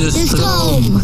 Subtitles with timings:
[0.00, 1.00] De stroom.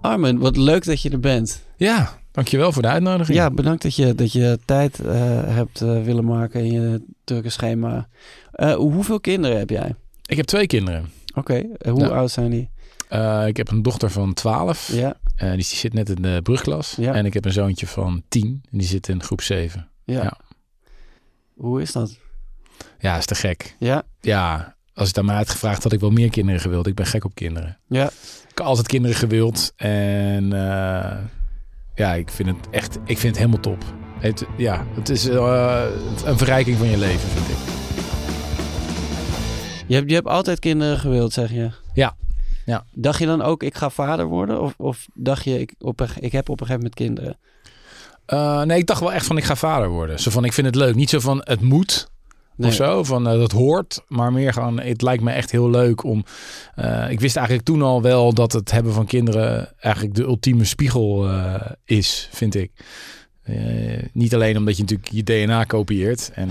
[0.00, 1.62] Armin, wat leuk dat je er bent.
[1.76, 3.38] Ja, dankjewel voor de uitnodiging.
[3.38, 7.50] Ja, bedankt dat je, dat je tijd eh, hebt eh, willen maken in je drukke
[7.50, 8.08] schema.
[8.52, 9.94] Eh, hoeveel kinderen heb jij?
[10.26, 11.10] Ik heb twee kinderen.
[11.34, 12.06] Oké, hoe Ja.
[12.08, 12.70] oud zijn die?
[13.08, 14.92] Eh, ik heb een dochter van 12.
[14.92, 16.94] Ja, Eh, die zit net in de brugklas.
[16.96, 17.12] Ja.
[17.14, 18.62] En ik heb een zoontje van 10.
[18.72, 19.88] En die zit in groep 7.
[20.04, 20.22] ja.
[20.22, 20.36] Ja.
[21.54, 22.18] Hoe is dat?
[22.98, 23.76] Ja, is te gek.
[23.78, 26.86] Ja, Ja, als het aan mij had gevraagd, had ik wel meer kinderen gewild.
[26.86, 27.78] Ik ben gek op kinderen.
[27.88, 28.06] ja,
[28.50, 29.72] Ik heb altijd kinderen gewild.
[29.76, 31.16] En eh,
[31.94, 33.84] ja, ik vind het echt ik vind het helemaal top.
[34.18, 35.84] Het, ja, het is eh,
[36.24, 37.56] een verrijking van je leven, vind ik.
[39.86, 41.70] je hebt, je hebt altijd kinderen gewild, zeg je?
[41.94, 42.16] Ja.
[42.66, 42.84] Ja.
[42.92, 44.60] Dacht je dan ook, ik ga vader worden?
[44.60, 47.38] Of, of dacht je, ik, op een, ik heb op een gegeven moment kinderen?
[48.26, 50.20] Eh, nee, ik dacht wel echt van ik ga vader worden.
[50.20, 50.94] Zo van ik vind het leuk.
[50.94, 52.08] Niet zo van het moet.
[52.58, 52.68] Nee.
[52.68, 53.04] of zo.
[53.04, 54.02] Van eh, dat hoort.
[54.08, 56.24] Maar meer gewoon, het lijkt me echt heel leuk om.
[56.74, 60.64] eh, ik wist eigenlijk toen al wel dat het hebben van kinderen eigenlijk de ultieme
[60.64, 62.70] spiegel eh, is, vind ik.
[64.12, 66.30] Niet alleen omdat je natuurlijk je DNA kopieert.
[66.34, 66.48] En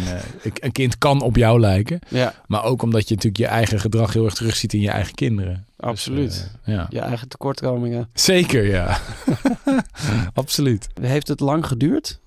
[0.53, 1.99] een kind kan op jou lijken.
[2.09, 5.13] Ja, Maar ook omdat je natuurlijk je eigen gedrag heel erg terugziet in je eigen
[5.15, 5.53] kinderen.
[5.77, 6.51] Dus, absoluut.
[6.63, 6.87] ja.
[6.89, 8.09] je eigen tekortkomingen.
[8.13, 8.97] Zeker, ja.
[10.33, 10.87] Absoluut.
[11.01, 12.19] Heeft het lang geduurd?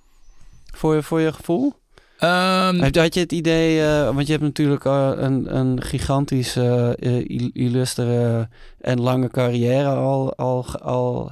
[0.75, 1.75] Voor je, voor je gevoel?
[2.21, 6.91] Ehm, Had je het idee, eh, want je hebt natuurlijk eh, een, een gigantisch eh,
[7.23, 8.49] il- illustere
[8.81, 11.31] en lange carrière al, al, al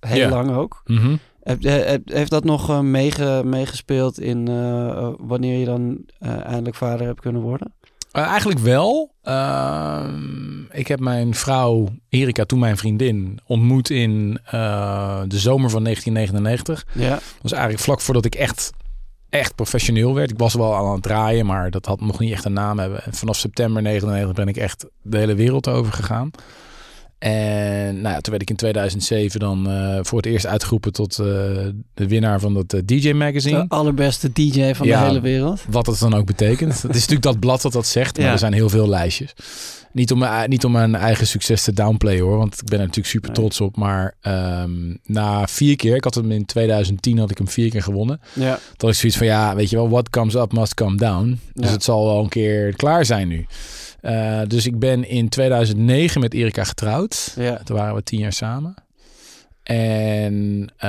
[0.00, 0.80] heel lang ook.
[0.84, 1.16] mhm.
[1.42, 4.44] Heb, heb- heeft dat nog eh, meege- meegespeeld in
[5.18, 5.98] wanneer je dan
[6.44, 7.74] eindelijk vader hebt kunnen worden?
[8.12, 9.12] Eigenlijk wel.
[9.22, 14.38] Ehm, ik heb mijn vrouw Erika, toen mijn vriendin, ontmoet in
[15.26, 16.84] de zomer van 1999.
[16.92, 18.70] Ja, Dat was eigenlijk vlak voordat ik echt,
[19.38, 20.30] echt professioneel werd.
[20.30, 23.04] Ik was wel aan het draaien, maar dat had nog niet echt een naam hebben.
[23.04, 26.30] En vanaf september 99 ben ik echt de hele wereld over gegaan.
[27.18, 31.18] En nou ja, toen werd ik in 2007 dan eh, voor het eerst uitgeroepen tot
[31.18, 31.26] eh,
[31.94, 33.58] de winnaar van dat eh, DJ Magazine.
[33.58, 35.00] de allerbeste DJ van Ja.
[35.00, 35.64] de hele wereld.
[35.70, 36.72] Wat het dan ook betekent.
[36.82, 38.32] Het is natuurlijk dat blad dat dat zegt, maar Ja.
[38.32, 39.34] er zijn heel veel lijstjes.
[39.96, 42.84] Niet om, mijn, niet om mijn eigen succes te downplayen hoor, want ik ben er
[42.84, 43.76] natuurlijk super trots op.
[43.76, 47.82] Maar ehm, na vier keer, ik had hem in 2010 had ik hem vier keer
[47.82, 48.20] gewonnen.
[48.32, 51.40] Ja, Dat ik zoiets van ja, weet je wel, what comes up must come down.
[51.52, 51.72] Dus Ja.
[51.72, 53.46] het zal wel een keer klaar zijn nu.
[54.00, 57.32] Eh, dus ik ben in 2009 met Erika getrouwd.
[57.36, 57.60] ja.
[57.64, 58.74] Toen waren we tien jaar samen.
[59.62, 60.88] En eh,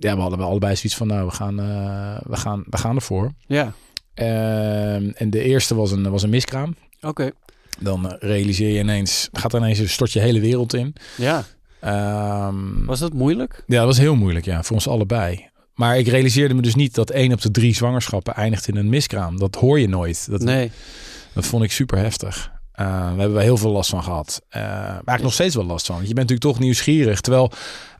[0.00, 3.32] ja, we hadden allebei zoiets van, nou, we gaan, eh, we gaan, we gaan ervoor.
[3.46, 3.72] ja.
[4.14, 6.74] Ehm, en de eerste was een, was een miskraam.
[7.00, 7.30] Oké.
[7.78, 10.94] Dan realiseer je ineens, gaat er ineens, stort je hele wereld in.
[11.16, 11.44] Ja,
[11.80, 13.62] Ehm, was dat moeilijk?
[13.66, 15.48] ja, dat was heel moeilijk, ja, voor ons allebei.
[15.74, 18.88] Maar ik realiseerde me dus niet dat één op de drie zwangerschappen eindigt in een
[18.88, 19.38] miskraam.
[19.38, 20.30] Dat hoor je nooit.
[20.30, 20.70] Dat, Nee.
[21.34, 22.50] dat vond ik super heftig.
[22.72, 24.40] Eh, we hebben er heel veel last van gehad.
[24.48, 25.94] Eh, maar eigenlijk nog steeds wel last van.
[25.96, 27.20] Want je bent natuurlijk toch nieuwsgierig.
[27.20, 27.52] Terwijl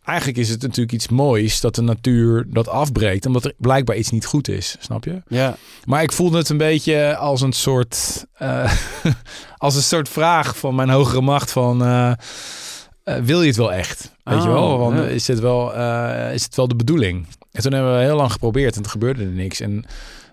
[0.06, 3.26] eigenlijk is het natuurlijk iets moois dat de natuur dat afbreekt.
[3.26, 4.76] Omdat er blijkbaar iets niet goed is.
[4.80, 5.22] Snap je?
[5.28, 8.72] Ja, Maar ik voelde het een beetje als een soort, eh,
[9.56, 11.84] als een soort vraag van mijn hogere macht van...
[11.84, 12.12] eh,
[13.04, 14.12] eh, wil je het wel echt?
[14.22, 14.78] Weet je Oh, wel?
[14.78, 15.04] Want ja.
[15.04, 15.72] is, dit wel
[16.32, 17.26] is het wel de bedoeling?
[17.52, 19.60] En toen hebben we heel lang geprobeerd en er gebeurde er niks.
[19.60, 19.84] En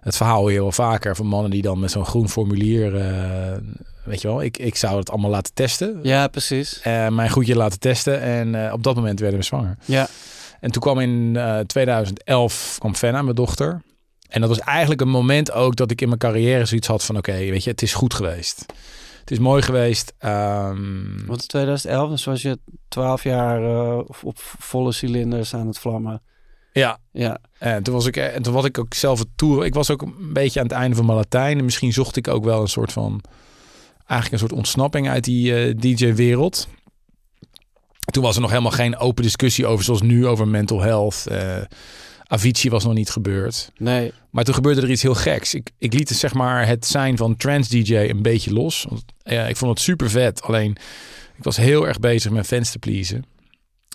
[0.04, 2.96] het verhaal hoor je wel vaker van mannen die dan met zo'n groen formulier...
[2.96, 3.58] eh,
[4.04, 6.00] weet je wel, ik, ik zou het allemaal laten testen.
[6.04, 6.82] ja precies.
[6.82, 8.22] Eh, mijn goedje laten testen.
[8.22, 9.78] En eh, op dat moment werden we zwanger.
[9.86, 10.08] Ja,
[10.60, 13.82] En toen kwam in eh, 2011 kwam Fenna, mijn dochter.
[14.30, 17.18] En dat was eigenlijk een moment ook dat ik in mijn carrière zoiets had van...
[17.18, 18.66] oké, weet je, het is goed geweest.
[19.20, 20.14] Het is mooi geweest.
[20.18, 23.62] Ehm, want in 2011 dus was je 12 jaar
[24.24, 26.22] op volle cilinders aan het vlammen.
[26.74, 29.66] Ja, Ja, en toen was ik, en toen was ik ook zelf het tour.
[29.66, 31.58] Ik was ook een beetje aan het einde van mijn Latijn.
[31.58, 33.22] En misschien zocht ik ook wel een soort van
[34.08, 36.68] eigenlijk een soort ontsnapping uit die eh, DJ-wereld.
[38.12, 41.28] Toen was er nog helemaal geen open discussie over, zoals nu, over mental health.
[41.28, 41.58] Eh,
[42.24, 43.72] Avicii was nog niet gebeurd.
[43.78, 44.12] Nee.
[44.30, 45.54] Maar toen gebeurde er iets heel geks.
[45.54, 48.86] Ik, ik liet zeg maar het zijn van trans DJ een beetje los.
[48.90, 50.42] Want, ja, ik vond het super vet.
[50.42, 50.75] Alleen
[51.38, 53.25] ik was heel erg bezig met fans te pleasen.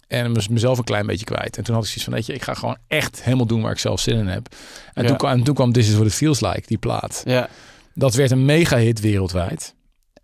[0.09, 1.57] En mezelf een klein beetje kwijt.
[1.57, 3.73] En toen had ik zoiets van, weet je, ik ga gewoon echt helemaal doen waar
[3.73, 4.55] ik zelf zin in heb.
[4.95, 5.09] En, Ja.
[5.09, 7.23] toen, kwam, en toen kwam This Is What It Feels Like, die plaat.
[7.25, 7.49] Ja.
[7.95, 9.75] Dat werd een mega hit wereldwijd.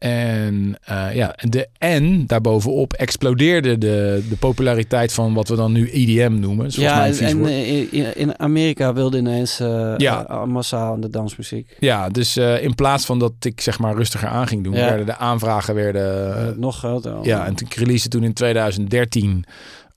[0.05, 5.91] En eh, ja, de en daarbovenop explodeerde de, de populariteit van wat we dan nu
[5.93, 6.67] EDM noemen.
[6.69, 10.45] Ja, en, eh, in, in Amerika wilde ineens eh, Ja.
[10.47, 11.77] massaal aan de dansmuziek.
[11.79, 14.85] Ja, dus in plaats van dat ik zeg maar rustiger aan ging doen, Ja.
[14.89, 16.61] werden de aanvragen werden.
[16.61, 17.17] Nog groter.
[17.23, 19.45] ja, en toen ik release toen in 2013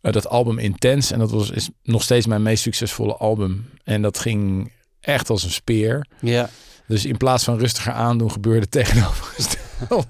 [0.01, 1.13] eh, dat album Intense.
[1.13, 3.69] En dat was is nog steeds mijn meest succesvolle album.
[3.83, 6.07] En dat ging echt als een speer.
[6.21, 6.49] ja.
[6.87, 9.65] Dus in plaats van rustiger aandoen, gebeurde het tegenovergestelde.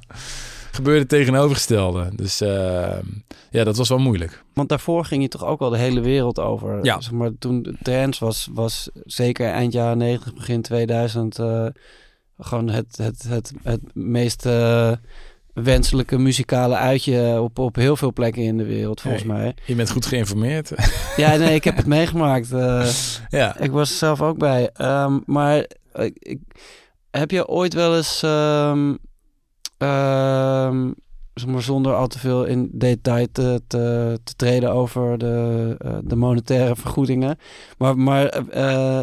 [0.72, 2.10] gebeurde het tegenovergestelde.
[2.16, 2.98] Dus eh,
[3.50, 4.44] ja, dat was wel moeilijk.
[4.54, 6.80] Want daarvoor ging je toch ook al de hele wereld over.
[6.86, 7.02] Ja.
[7.02, 11.66] Zeg maar toen de trance was, was zeker eind jaren 90, begin 2000 eh,
[12.40, 14.92] gewoon het, het, het, het meest eh,
[15.54, 19.34] wenselijke muzikale uitje op, op heel veel plekken in de wereld, volgens Hey.
[19.34, 19.56] mij.
[19.66, 20.72] Je bent goed geïnformeerd.
[21.18, 22.52] Ja, nee, ik heb het meegemaakt.
[22.52, 22.90] eh,
[23.40, 23.60] ja.
[23.60, 24.70] ik was er zelf ook bij.
[24.74, 25.58] Ehm, maar
[25.94, 26.42] ik, ik-
[27.12, 28.96] heb je ooit wel eens, ehm,
[31.40, 35.98] zeg maar zonder al te veel in detail te, te, te treden over de, eh,
[36.04, 37.40] de monetaire vergoedingen.
[37.78, 39.02] Maar, maar eh,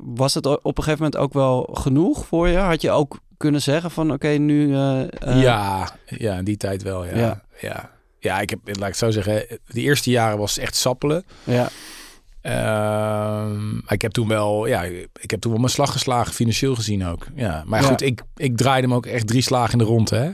[0.00, 2.56] was het op een gegeven moment ook wel genoeg voor je?
[2.56, 4.74] Had je ook kunnen zeggen van oké, nu...
[4.74, 7.04] eh, ja, ja, in die tijd wel.
[7.04, 7.16] Ja.
[7.16, 7.42] Ja.
[7.60, 7.90] Ja.
[8.18, 8.40] ja.
[8.40, 11.24] ik heb, laat ik het zo zeggen, de eerste jaren was echt sappelen.
[11.44, 11.68] Ja,
[12.46, 14.82] Ehm, ik heb toen wel, ja,
[15.20, 17.26] ik heb toen wel mijn slag geslagen, financieel gezien ook.
[17.34, 17.88] Ja, maar Ja.
[17.88, 20.30] goed, ik, ik draaide hem ook echt drie slagen in de rond, hè.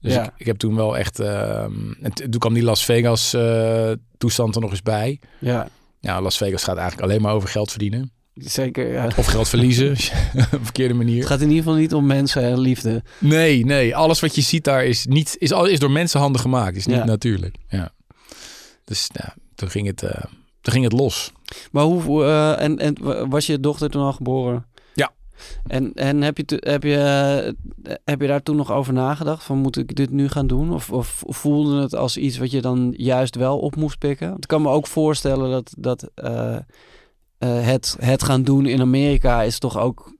[0.00, 0.24] Dus Ja.
[0.24, 1.72] ik, ik heb toen wel echt, ehm,
[2.02, 5.20] en toen kwam die Las Vegas eh, toestand er nog eens bij.
[5.38, 5.68] ja,
[6.00, 8.10] Ja, Las Vegas gaat eigenlijk alleen maar over geld verdienen.
[8.34, 8.92] zeker.
[8.92, 9.08] Ja.
[9.16, 9.90] Of geld verliezen,
[10.52, 11.18] op een verkeerde manier.
[11.18, 13.02] Het gaat in ieder geval niet om mensen en liefde.
[13.18, 13.96] Nee, nee.
[13.96, 16.76] Alles wat je ziet daar is, niet, is, al- is door mensenhanden gemaakt.
[16.76, 17.04] Is niet Ja.
[17.04, 17.56] natuurlijk.
[17.68, 17.90] Ja.
[18.84, 19.08] Dus
[19.54, 20.24] toen, ging het, eh,
[20.66, 21.32] toen ging het los.
[21.72, 24.66] Maar hoe, eh, en, en wa- was je dochter toen al geboren?
[24.94, 25.12] Ja.
[25.66, 26.96] En, en heb, je, heb, je,
[28.04, 29.44] heb je daar toen nog over nagedacht?
[29.44, 30.72] Van moet ik dit nu gaan doen?
[30.72, 34.28] Of, of voelde het als iets wat je dan juist wel op moest pikken?
[34.28, 36.60] Want ik kan me ook voorstellen dat, dat eh, eh,
[37.38, 40.14] het, het gaan doen in Amerika is toch ook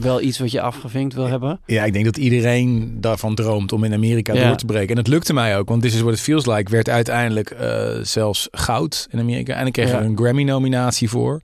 [0.00, 1.60] wel iets wat je afgevinkt wil hebben.
[1.66, 4.46] Ja, ik denk dat iedereen daarvan droomt om in Amerika Ja.
[4.48, 4.88] door te breken.
[4.90, 7.88] En het lukte mij ook, want This is What It Feels Like werd uiteindelijk eh,
[8.02, 9.54] zelfs goud in Amerika.
[9.54, 9.98] En ik kreeg Ja.
[9.98, 11.40] er een Grammy-nominatie voor.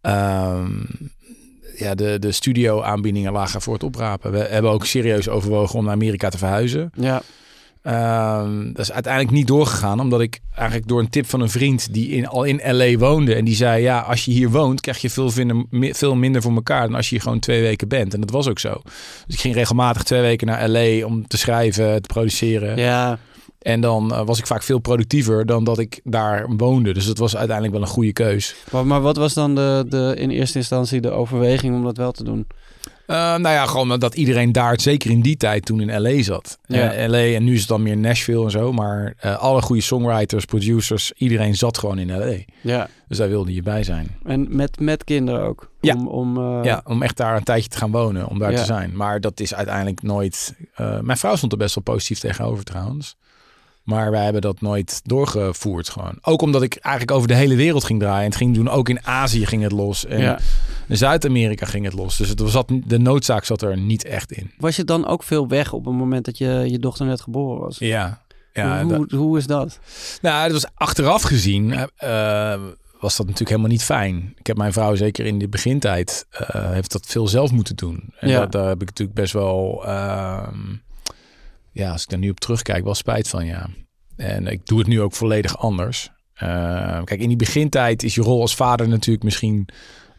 [0.00, 0.70] Ehm,
[1.76, 4.32] ja, de, de studio-aanbiedingen lagen voor het oprapen.
[4.32, 6.90] We hebben ook serieus overwogen om naar Amerika te verhuizen.
[6.94, 7.22] Ja,
[7.82, 11.92] Ehm, dat is uiteindelijk niet doorgegaan, omdat ik eigenlijk door een tip van een vriend
[11.92, 13.34] die in, al in LA woonde.
[13.34, 15.30] En die zei: Ja, als je hier woont, krijg je veel,
[15.70, 18.14] veel minder voor elkaar dan als je hier gewoon twee weken bent.
[18.14, 18.80] En dat was ook zo.
[19.26, 22.76] Dus ik ging regelmatig twee weken naar LA om te schrijven, te produceren.
[22.76, 23.18] ja,
[23.58, 26.92] En dan eh, was ik vaak veel productiever dan dat ik daar woonde.
[26.92, 28.54] Dus dat was uiteindelijk wel een goede keus.
[28.70, 32.12] maar, maar wat was dan de, de, in eerste instantie de overweging om dat wel
[32.12, 32.46] te doen?
[33.10, 36.58] Eh, nou ja, gewoon dat iedereen daar, zeker in die tijd, toen in LA zat.
[36.66, 36.92] Ja.
[36.92, 38.72] Eh, LA en nu is het dan meer Nashville en zo.
[38.72, 42.36] Maar eh, alle goede songwriters, producers, iedereen zat gewoon in LA.
[42.60, 44.16] Ja, Dus daar wilde je bij zijn.
[44.24, 45.70] en met, met kinderen ook?
[45.80, 45.94] Ja.
[45.94, 48.58] Om, om, ja, om echt daar een tijdje te gaan wonen, om daar Ja.
[48.58, 48.96] te zijn.
[48.96, 50.54] Maar dat is uiteindelijk nooit...
[51.00, 53.16] mijn vrouw stond er best wel positief tegenover trouwens.
[53.90, 56.18] Maar wij hebben dat nooit doorgevoerd gewoon.
[56.22, 58.18] Ook omdat ik eigenlijk over de hele wereld ging draaien.
[58.20, 60.06] En het ging doen, ook in Azië ging het los.
[60.06, 60.38] En Ja.
[60.88, 62.16] in Zuid-Amerika ging het los.
[62.16, 64.50] Dus het zat, de noodzaak zat er niet echt in.
[64.58, 67.60] Was je dan ook veel weg op het moment dat je, je dochter net geboren
[67.60, 67.78] was?
[67.78, 69.78] Ja, ja hoe, dat- hoe, is dat?
[70.22, 71.82] Nou, dat was achteraf gezien eh,
[72.54, 72.60] eh,
[73.00, 74.34] was dat natuurlijk helemaal niet fijn.
[74.38, 78.12] Ik heb mijn vrouw zeker in de begintijd eh, heeft dat veel zelf moeten doen.
[78.18, 78.40] En Ja.
[78.40, 80.58] dat, daar heb ik natuurlijk best wel, ehm,
[81.72, 83.66] ja, als ik daar nu op terugkijk, wel spijt van, ja.
[84.16, 86.10] En ik doe het nu ook volledig anders.
[86.34, 86.48] Eh,
[87.04, 89.68] kijk, in die begintijd is je rol als vader natuurlijk misschien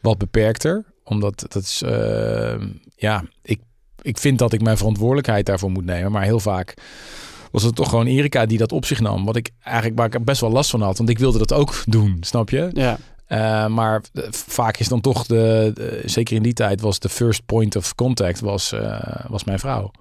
[0.01, 2.62] wat beperkter, omdat dat is, eh,
[2.96, 3.60] ja, ik,
[4.01, 6.74] ik vind dat ik mijn verantwoordelijkheid daarvoor moet nemen, maar heel vaak
[7.51, 9.25] was het toch gewoon Erika die dat op zich nam.
[9.25, 10.98] Wat ik eigenlijk waar ik best wel last van had.
[10.98, 12.70] Want ik wilde dat ook doen, snap je?
[12.74, 17.00] Ja, Eh, maar eh, vaak is dan toch de, de- zeker in die tijd was
[17.00, 19.91] de first point of contact was, eh, was mijn vrouw.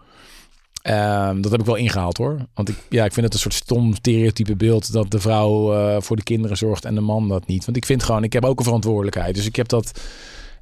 [0.83, 2.37] Ehm, dat heb ik wel ingehaald hoor.
[2.55, 6.01] Want ik, ja, ik vind het een soort stom stereotype beeld dat de vrouw eh,
[6.01, 7.65] voor de kinderen zorgt en de man dat niet.
[7.65, 9.35] Want ik vind gewoon, ik heb ook een verantwoordelijkheid.
[9.35, 10.01] Dus ik heb dat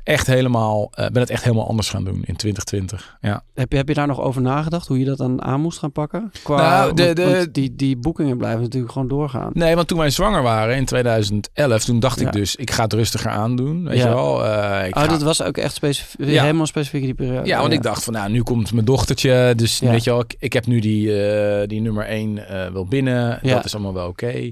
[0.08, 3.16] echt helemaal, eh, ben het echt helemaal anders gaan doen in 2020.
[3.20, 3.42] Ja.
[3.54, 5.92] Heb je, heb je daar nog over nagedacht hoe je dat dan aan moest gaan
[5.92, 6.32] pakken?
[6.42, 9.50] Qua, Nou, de- de- want die, die boekingen blijven natuurlijk gewoon doorgaan.
[9.54, 12.26] Nee, want toen wij zwanger waren in 2011, toen dacht Ja.
[12.26, 13.84] ik dus, ik ga het rustiger aandoen.
[13.84, 14.08] Weet Ja.
[14.08, 14.44] je wel?
[14.46, 16.42] Eh, ik Oh, ga- dat was ook echt specifiek, Ja.
[16.42, 17.46] helemaal specifiek die periode.
[17.48, 19.52] Ja, want ik dacht van, nou, nu komt mijn dochtertje.
[19.56, 22.34] Dus weet je wel, ik, ik heb nu die, eh, die nummer 1
[22.72, 23.38] wel binnen.
[23.42, 23.54] Ja.
[23.54, 24.50] Dat is allemaal wel oké.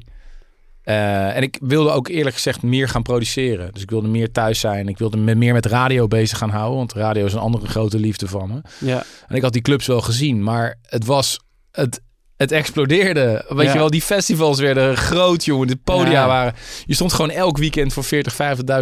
[0.86, 3.72] Eh, en ik wilde ook eerlijk gezegd meer gaan produceren.
[3.72, 4.88] Dus ik wilde meer thuis zijn.
[4.88, 6.76] Ik wilde me meer met radio bezig gaan houden.
[6.76, 8.86] Want radio is een andere grote liefde van me.
[8.86, 10.42] Ja, En ik had die clubs wel gezien.
[10.42, 11.40] Maar het was...
[11.72, 12.00] Het,
[12.36, 13.44] het explodeerde.
[13.48, 13.72] Weet Ja.
[13.72, 15.66] je wel, die festivals werden groot, jongen.
[15.66, 16.26] De podia Ja.
[16.26, 16.54] waren...
[16.84, 18.34] Je stond gewoon elk weekend voor 40,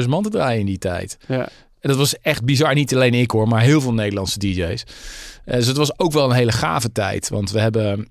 [0.02, 1.16] 50.000 man te draaien in die tijd.
[1.28, 1.48] ja.
[1.80, 2.74] En dat was echt bizar.
[2.74, 4.84] Niet alleen ik hoor, maar heel veel Nederlandse DJ's.
[5.44, 7.28] Eh, dus het was ook wel een hele gave tijd.
[7.28, 8.08] Want we hebben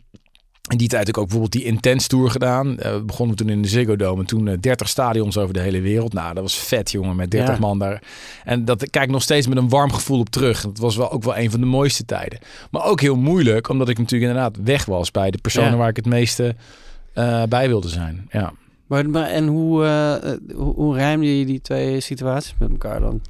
[0.71, 2.79] in die tijd ook bijvoorbeeld die Intense Tour gedaan.
[2.79, 4.19] Eh, we begonnen toen in de Ziggo Dome.
[4.21, 6.13] En toen eh, 30 stadions over de hele wereld.
[6.13, 7.15] Nou, dat was vet, jongen.
[7.15, 7.59] Met 30 Ja.
[7.59, 8.01] man daar.
[8.43, 10.61] En dat kijk ik nog steeds met een warm gevoel op terug.
[10.61, 12.39] Dat was wel ook wel een van de mooiste tijden.
[12.71, 15.77] Maar ook heel moeilijk, omdat ik natuurlijk inderdaad weg was bij de personen Ja.
[15.77, 16.55] waar ik het meeste
[17.13, 18.27] eh, bij wilde zijn.
[18.31, 18.53] Ja.
[18.87, 22.99] Maar, maar en hoe, eh, eh, hoe, hoe rijmde je die twee situaties met elkaar
[22.99, 23.21] dan?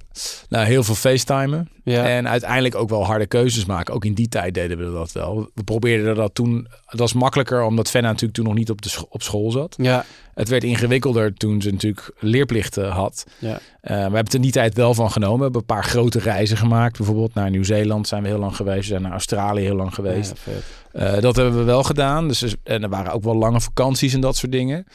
[0.50, 1.70] Nou, heel veel facetimen.
[1.84, 3.93] Ja, En uiteindelijk ook wel harde keuzes maken.
[3.93, 5.50] Ook in die tijd deden we dat wel.
[5.53, 6.67] We probeerden dat toen.
[6.86, 9.75] Het was makkelijker omdat Fenna natuurlijk toen nog niet op, de op school zat.
[9.77, 13.25] ja, Het werd ingewikkelder toen ze natuurlijk leerplichten had.
[13.39, 13.60] ja.
[13.82, 15.38] Eh, we hebben het in die tijd wel van genomen.
[15.38, 16.98] We hebben een paar grote reizen gemaakt.
[16.98, 18.79] Bijvoorbeeld naar Nieuw-Zeeland zijn we heel lang geweest.
[18.79, 20.34] We zijn naar Australië heel lang geweest.
[20.46, 20.63] Ja, vet.
[20.91, 22.27] Eh, dat hebben we wel gedaan.
[22.27, 24.86] Dus, en er waren ook wel lange vakanties en dat soort dingen.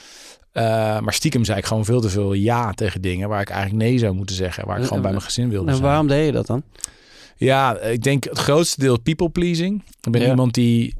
[0.52, 0.64] Eh,
[1.00, 3.98] maar stiekem zei ik gewoon veel te veel ja tegen dingen waar ik eigenlijk nee
[3.98, 4.66] zou moeten zeggen.
[4.66, 5.86] Waar ik gewoon bij mijn gezin wilde En zijn.
[5.88, 6.62] waarom deed je dat dan?
[7.36, 9.82] Ja, ik denk het grootste deel people pleasing.
[10.00, 10.28] Ik ben Ja.
[10.28, 10.94] iemand die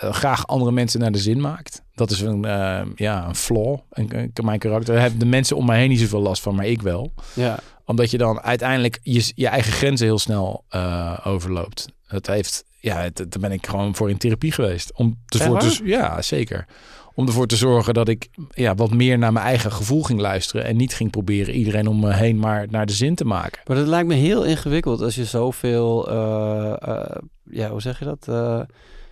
[0.00, 1.82] eh, graag andere mensen naar de zin maakt.
[1.94, 4.92] Dat is een, eh, ja, een flaw in, mijn karakter.
[4.92, 7.12] Daar hebben de mensen om mij heen niet zoveel last van, maar ik wel.
[7.34, 11.86] Ja, Omdat je dan uiteindelijk je, je eigen grenzen heel snel eh, overloopt.
[12.06, 14.92] Het heeft, ja, het, daar ben ik gewoon voor in therapie geweest.
[14.94, 16.66] Om ervoor Echt te, ja, zeker.
[17.14, 20.64] Om ervoor te zorgen dat ik ja, wat meer naar mijn eigen gevoel ging luisteren.
[20.64, 23.60] En niet ging proberen iedereen om me heen maar naar de zin te maken.
[23.66, 27.16] maar dat lijkt me heel ingewikkeld als je zoveel, eh,
[27.50, 28.28] ja, hoe zeg je dat?
[28.28, 28.60] Eh,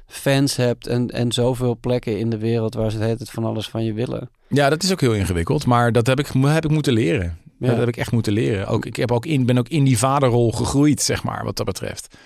[0.07, 3.69] fans hebt en, en zoveel plekken in de wereld waar ze het tijd van alles
[3.69, 4.31] van je willen.
[4.49, 5.67] Ja, dat is ook heel ingewikkeld.
[5.67, 7.39] Maar dat heb ik, heb ik moeten leren.
[7.59, 7.69] Ja.
[7.69, 8.67] Dat heb ik echt moeten leren.
[8.67, 11.67] Ook, ik heb ook in, ben ook in die vaderrol gegroeid, zeg maar, wat dat
[11.67, 12.17] betreft.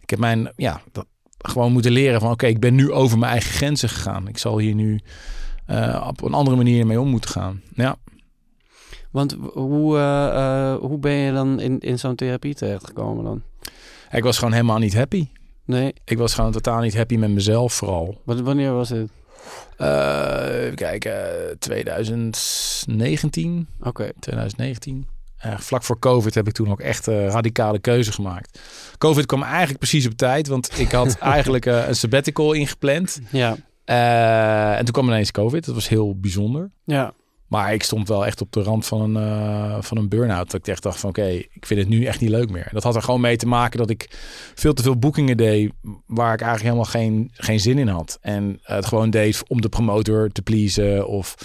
[0.00, 1.06] Ik heb mijn, ja, dat,
[1.42, 2.30] gewoon moeten leren van...
[2.30, 4.28] oké, ik ben nu over mijn eigen grenzen gegaan.
[4.28, 5.00] Ik zal hier nu
[5.66, 7.62] eh, op een andere manier mee om moeten gaan.
[7.74, 7.96] Ja.
[9.10, 10.26] Want hoe, eh,
[10.72, 13.42] eh, hoe ben je dan in, in zo'n therapie terechtgekomen dan?
[14.10, 15.28] Ik was gewoon helemaal niet happy.
[15.64, 18.20] Nee, Ik was gewoon totaal niet happy met mezelf vooral.
[18.24, 19.10] Wat- wanneer was het?
[19.78, 23.66] Even kijken, 2019.
[23.82, 25.06] Oké, 2019.
[25.40, 28.60] Eh, vlak voor COVID heb ik toen ook echt eh, radicale keuze gemaakt.
[28.98, 33.20] COVID kwam eigenlijk precies op tijd, want ik had eigenlijk eh, een sabbatical ingepland.
[33.30, 33.56] ja,
[34.76, 35.64] en toen kwam ineens COVID.
[35.64, 36.70] Dat was heel bijzonder.
[36.84, 37.12] ja,
[37.46, 40.50] Maar ik stond wel echt op de rand van een, van een burn-out.
[40.50, 42.68] Dat ik echt dacht van oké, ik vind het nu echt niet leuk meer.
[42.72, 44.08] Dat had er gewoon mee te maken dat ik
[44.54, 45.72] veel te veel boekingen deed
[46.06, 48.18] waar ik eigenlijk helemaal geen, geen zin in had.
[48.20, 51.36] En het gewoon deed om de promotor te pleasen of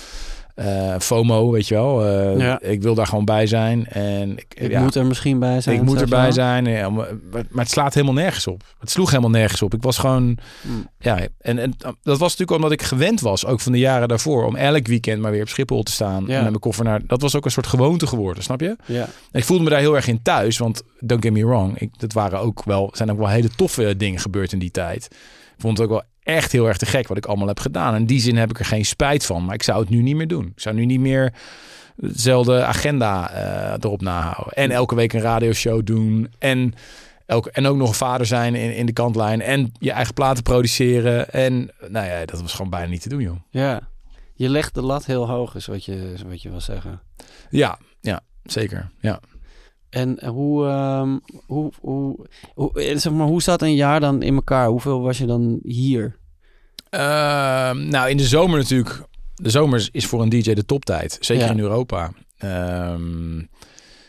[0.55, 2.05] eh, FOMO, weet je wel.
[2.05, 2.62] Eh, Ja.
[2.62, 3.88] Ik wil daar gewoon bij zijn.
[3.88, 5.75] En ik, ik ja, moet er misschien bij zijn.
[5.75, 6.65] ik moet erbij zijn.
[6.65, 8.63] Ja, maar, maar het slaat helemaal nergens op.
[8.79, 9.74] Het sloeg helemaal nergens op.
[9.74, 10.38] Ik was gewoon...
[10.62, 10.88] Mm.
[11.00, 14.45] Ja, en, en dat was natuurlijk omdat ik gewend was, ook van de jaren daarvoor,
[14.45, 16.17] om elk weekend maar weer op Schiphol te staan.
[16.29, 17.01] En met mijn koffer naar...
[17.07, 18.75] Dat was ook een soort gewoonte geworden, snap je?
[18.85, 21.79] Ja, En ik voelde me daar heel erg in thuis, want don't get me wrong.
[21.79, 25.07] Ik, dat waren ook wel, zijn ook wel hele toffe dingen gebeurd in die tijd.
[25.55, 27.94] Ik vond het ook wel echt heel erg te gek wat ik allemaal heb gedaan.
[27.94, 29.46] En in die zin heb ik er geen spijt van.
[29.46, 30.46] Maar ik zou het nu niet meer doen.
[30.46, 31.34] Ik zou nu niet meer
[31.96, 34.53] dezelfde agenda eh, erop nahouden.
[34.53, 36.34] En elke week een radioshow doen.
[36.39, 36.74] En,
[37.25, 39.41] elke, en ook nog een vader zijn in, in de kantlijn.
[39.41, 41.29] En je eigen platen produceren.
[41.29, 43.38] En nou ja, dat was gewoon bijna niet te doen, joh.
[43.50, 43.94] ja.
[44.38, 47.01] Je legt de lat heel hoog, is wat je, is wat je wil zeggen.
[47.50, 48.91] Ja, ja, zeker.
[49.00, 49.20] Ja.
[49.95, 52.15] En hoe, ehm, hoe, hoe,
[52.53, 54.67] hoe, eh, zeg maar, hoe zat een jaar dan in elkaar?
[54.67, 56.15] Hoeveel was je dan hier?
[56.89, 59.01] Ehm, nou, in de zomer natuurlijk.
[59.35, 61.17] De zomer is voor een DJ de toptijd.
[61.19, 61.51] Zeker Ja.
[61.51, 62.11] in Europa.
[62.37, 63.35] Ehm,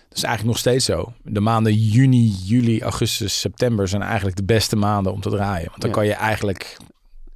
[0.09, 1.13] dat is eigenlijk nog steeds zo.
[1.23, 5.69] De maanden juni, juli, augustus, september zijn eigenlijk de beste maanden om te draaien.
[5.69, 5.97] Want dan Ja.
[5.97, 6.77] kan je eigenlijk,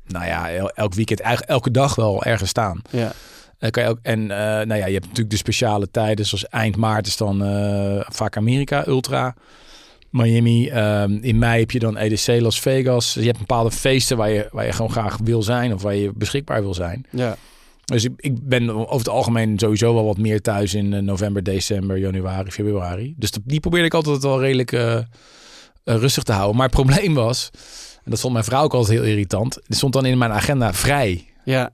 [0.06, 2.82] nou ja, el- elk weekend, eigenlijk elke dag wel ergens staan.
[2.90, 3.12] Ja,
[3.60, 6.48] Dan kan je ook, en eh, nou ja, je hebt natuurlijk de speciale tijden, zoals
[6.48, 9.34] eind maart is dan eh, vaak Amerika, Ultra.
[10.10, 10.68] Miami.
[10.68, 13.14] Ehm, in mei heb je dan EDC Las Vegas.
[13.14, 16.12] Je hebt bepaalde feesten waar je, waar je gewoon graag wil zijn of waar je
[16.14, 17.06] beschikbaar wil zijn.
[17.10, 17.36] ja,
[17.84, 21.42] Dus ik, ik ben over het algemeen sowieso wel wat meer thuis in eh, november,
[21.42, 23.14] december, januari, februari.
[23.16, 25.04] Dus die probeerde ik altijd wel redelijk eh, eh,
[25.84, 26.56] rustig te houden.
[26.56, 27.50] Maar het probleem was,
[28.04, 29.56] en dat vond mijn vrouw ook altijd heel irritant.
[29.56, 31.24] Er stond dan in mijn agenda vrij.
[31.44, 31.70] Ja,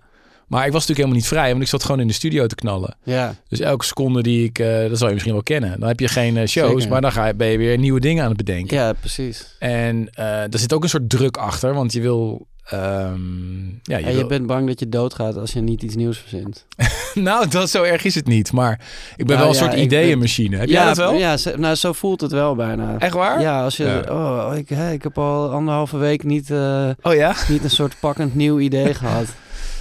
[0.46, 2.54] Maar ik was natuurlijk helemaal niet vrij, want ik zat gewoon in de studio te
[2.54, 2.96] knallen.
[3.02, 3.34] ja.
[3.48, 5.80] Dus elke seconde die ik, eh, dat zal je misschien wel kennen.
[5.80, 6.88] Dan heb je geen eh, shows, Zeker.
[6.88, 8.76] maar dan ga je, ben je weer nieuwe dingen aan het bedenken.
[8.76, 9.56] Ja, precies.
[9.58, 12.46] En eh er zit ook een soort druk achter, want je wil...
[12.64, 15.94] ehm, ja, je En je wil- bent bang dat je doodgaat als je niet iets
[15.94, 16.64] nieuws verzint.
[17.14, 18.52] Nou, dat zo erg is het niet.
[18.52, 18.80] Maar
[19.16, 20.56] ik ben Nou wel een ja, soort ben- ideeënmachine.
[20.56, 21.14] Heb ja, jij dat wel?
[21.14, 22.98] Ja, zo- nou zo voelt het wel bijna.
[22.98, 23.40] Echt waar?
[23.40, 23.84] Ja, als je...
[23.84, 24.12] Ja.
[24.14, 27.34] Oh, ik, heb al anderhalve week niet, eh, Oh ja?
[27.48, 29.24] niet een soort pakkend nieuw idee gehad.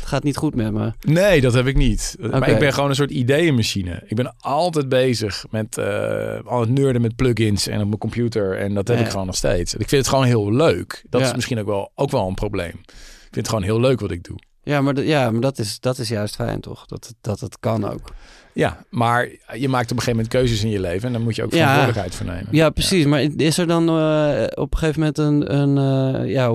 [0.06, 0.92] Het gaat niet goed met me.
[1.02, 2.16] Nee, dat heb ik niet.
[2.20, 4.04] Maar ik ben gewoon een soort ideeënmachine.
[4.08, 8.58] Ik ben altijd bezig met eh, al het nerden met plugins en op mijn computer.
[8.58, 9.04] En dat heb Ja.
[9.04, 9.74] ik gewoon nog steeds.
[9.74, 11.06] Ik vind het gewoon heel leuk.
[11.10, 11.28] Dat Ja.
[11.28, 12.68] is misschien ook wel, ook wel een probleem.
[12.86, 12.88] Ik
[13.22, 14.38] vind het gewoon heel leuk wat ik doe.
[14.64, 16.86] Ja, maar, ja, maar dat, is, dat is juist fijn, toch?
[16.86, 18.14] Dat, dat het kan ook.
[18.54, 21.08] Ja, maar je maakt op een gegeven moment keuzes in je leven.
[21.08, 21.58] En dan moet je ook Ja.
[21.58, 22.48] verantwoordelijkheid voor nemen.
[22.52, 23.06] Ja, precies.
[23.06, 25.56] Maar is er dan eh, op een gegeven moment een...
[25.78, 25.78] een
[26.24, 26.50] eh, ja,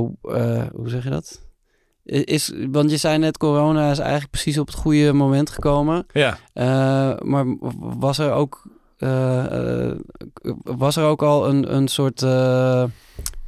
[0.72, 1.48] hoe zeg je dat?
[2.10, 6.06] Is, want je zei net, corona is eigenlijk precies op het goede moment gekomen.
[6.12, 6.38] Ja.
[6.52, 7.44] Eh, maar
[7.78, 8.62] was er ook,
[8.96, 9.96] eh, eh,
[10.62, 12.24] was er ook al een, een soort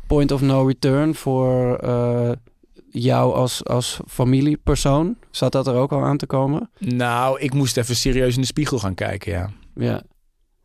[0.06, 1.80] point of no return voor
[2.90, 5.16] jou als, als familiepersoon?
[5.30, 6.70] Zat dat er ook al aan te komen?
[6.78, 9.50] Nou, ik moest even serieus in de spiegel gaan kijken, ja.
[9.74, 10.02] Ja.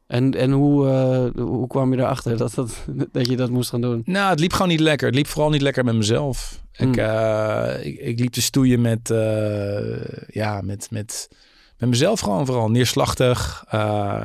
[0.08, 3.82] En, en hoe, eh, hoe kwam je erachter dat, dat, dat je dat moest gaan
[3.82, 4.02] doen?
[4.06, 5.08] Nou, het liep gewoon niet lekker.
[5.08, 6.62] Het liep vooral niet lekker met mezelf.
[6.74, 6.90] Hmm.
[6.90, 11.30] Ik, eh, ik, ik liep te stoeien met, eh, ja, met, met,
[11.78, 12.70] met mezelf gewoon vooral.
[12.70, 13.66] Neerslachtig.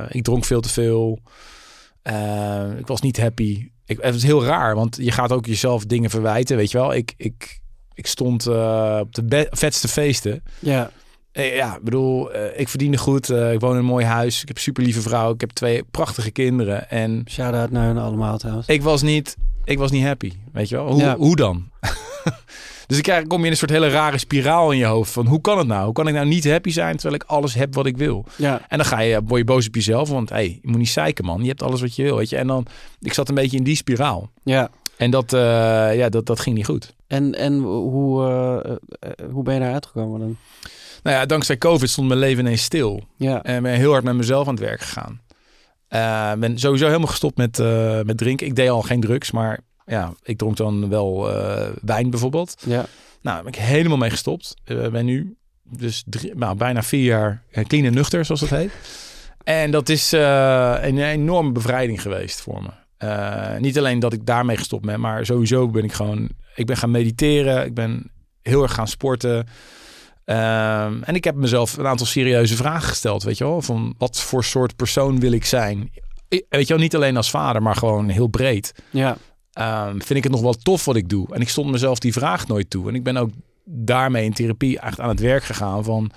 [0.09, 1.19] Ik dronk veel te veel.
[2.77, 3.67] Ik was niet happy.
[3.85, 6.93] Ik, het is heel raar, want je gaat ook jezelf dingen verwijten, weet je wel.
[6.93, 7.59] Ik, ik,
[7.93, 10.43] ik stond op de vetste feesten.
[10.59, 10.91] Ja,
[11.33, 13.29] ja, ik bedoel, eh, ik verdiende goed.
[13.29, 14.41] eh, ik woon in een mooi huis.
[14.41, 15.33] Ik heb een super lieve vrouw.
[15.33, 16.89] Ik heb twee prachtige kinderen.
[16.89, 18.67] En shout-out naar hun allemaal trouwens.
[18.67, 20.31] ik was niet, ik was niet happy.
[20.51, 20.87] Weet je wel?
[20.91, 21.15] Hoe, Ja.
[21.17, 21.69] hoe dan?
[22.87, 25.11] dus ik krijg, kom je in een soort hele rare spiraal in je hoofd.
[25.11, 25.83] Van hoe kan het nou?
[25.85, 28.25] Hoe kan ik nou niet happy zijn terwijl ik alles heb wat ik wil?
[28.35, 30.09] Ja, En dan ga je, word je boos op jezelf.
[30.09, 31.41] Want hey, je moet niet zeiken man.
[31.41, 32.17] Je hebt alles wat je wil.
[32.17, 32.37] Weet je?
[32.37, 32.65] En dan,
[33.01, 34.29] ik zat een beetje in die spiraal.
[34.43, 34.69] ja.
[34.97, 35.39] En dat, eh,
[35.95, 36.93] ja, dat, dat ging niet goed.
[37.07, 40.37] En, en hoe, eh, eh, hoe ben je daar uitgekomen dan?
[41.03, 43.03] Nou ja, dankzij COVID stond mijn leven ineens stil.
[43.17, 45.21] Ja, En ben heel hard met mezelf aan het werk gegaan.
[45.87, 48.47] Eh ben sowieso helemaal gestopt met, eh, met drinken.
[48.47, 52.55] Ik deed al geen drugs, maar ja, ik dronk dan wel eh, wijn bijvoorbeeld.
[52.65, 52.85] ja.
[53.21, 54.53] Nou, daar ben ik helemaal mee gestopt.
[54.65, 58.71] Ik ben nu dus drie, nou, bijna vier jaar clean en nuchter, zoals dat heet.
[59.43, 62.69] En dat is een enorme bevrijding geweest voor me.
[63.59, 66.29] Niet alleen dat ik daarmee gestopt ben, maar sowieso ben ik gewoon...
[66.55, 68.11] Ik ben gaan mediteren, ik ben
[68.41, 69.47] heel erg gaan sporten.
[70.25, 73.61] Ehm, en ik heb mezelf een aantal serieuze vragen gesteld, weet je wel.
[73.61, 75.91] Van wat voor soort persoon wil ik zijn?
[76.29, 78.73] Weet je wel, niet alleen als vader, maar gewoon heel breed.
[78.89, 79.17] Ja,
[79.53, 81.33] Ehm, vind ik het nog wel tof wat ik doe?
[81.33, 82.87] En ik stond mezelf die vraag nooit toe.
[82.89, 83.29] En ik ben ook
[83.65, 86.11] daarmee in therapie echt aan het werk gegaan van...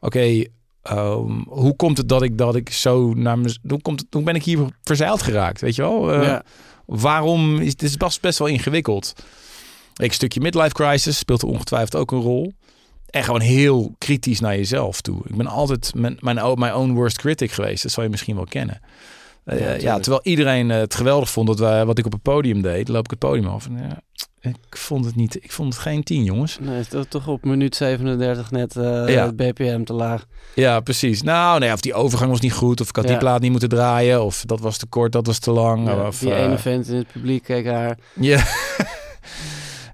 [0.00, 0.44] Oké,
[0.82, 3.58] ehm, hoe komt het dat ik, dat ik zo naar me...
[3.68, 6.12] Hoe, komt het, hoe ben ik hier verzeild geraakt, weet je wel?
[6.12, 6.42] Eh, ja.
[6.86, 7.58] Waarom?
[7.58, 9.12] Is, het is best, best wel ingewikkeld.
[9.94, 12.52] Een stukje midlife crisis speelt er ongetwijfeld ook een rol.
[13.10, 15.20] En gewoon heel kritisch naar jezelf toe.
[15.28, 17.82] Ik ben altijd mijn, mijn, own- mijn own worst critic geweest.
[17.82, 18.80] Dat zal je misschien wel kennen.
[19.44, 22.22] Eh, Ja, ja, terwijl iedereen eh, het geweldig vond dat wij, wat ik op het
[22.22, 23.66] podium deed, loop ik het podium af.
[23.66, 24.00] En, ja,
[24.50, 25.44] ik vond het niet.
[25.44, 26.58] Ik vond het geen tien, jongens.
[26.60, 29.26] Nee, toch- op minuut 37 net eh, Ja.
[29.26, 30.26] het BPM te laag.
[30.54, 31.22] Ja, precies.
[31.22, 33.68] Nou, nee, of die overgang was niet goed, of ik had die plaat niet moeten
[33.68, 35.86] draaien, of dat was te kort, dat was te lang.
[35.88, 37.98] Ja, of, die ene vent in het publiek keek haar.
[38.14, 38.38] Ja.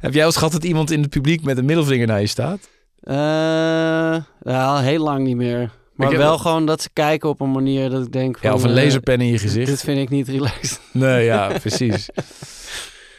[0.00, 2.68] Heb jij eens gehad dat iemand in het publiek met een middelvinger naar je staat?
[3.06, 5.70] Eh, ja, heel lang niet meer.
[5.94, 8.48] Maar wel gewoon dat ze kijken op een manier dat ik denk van...
[8.48, 9.80] Ja, of een eh, laserpen in je Dit gezicht.
[9.82, 10.80] vind ik niet relaxed.
[10.92, 12.08] Nee, ja, precies.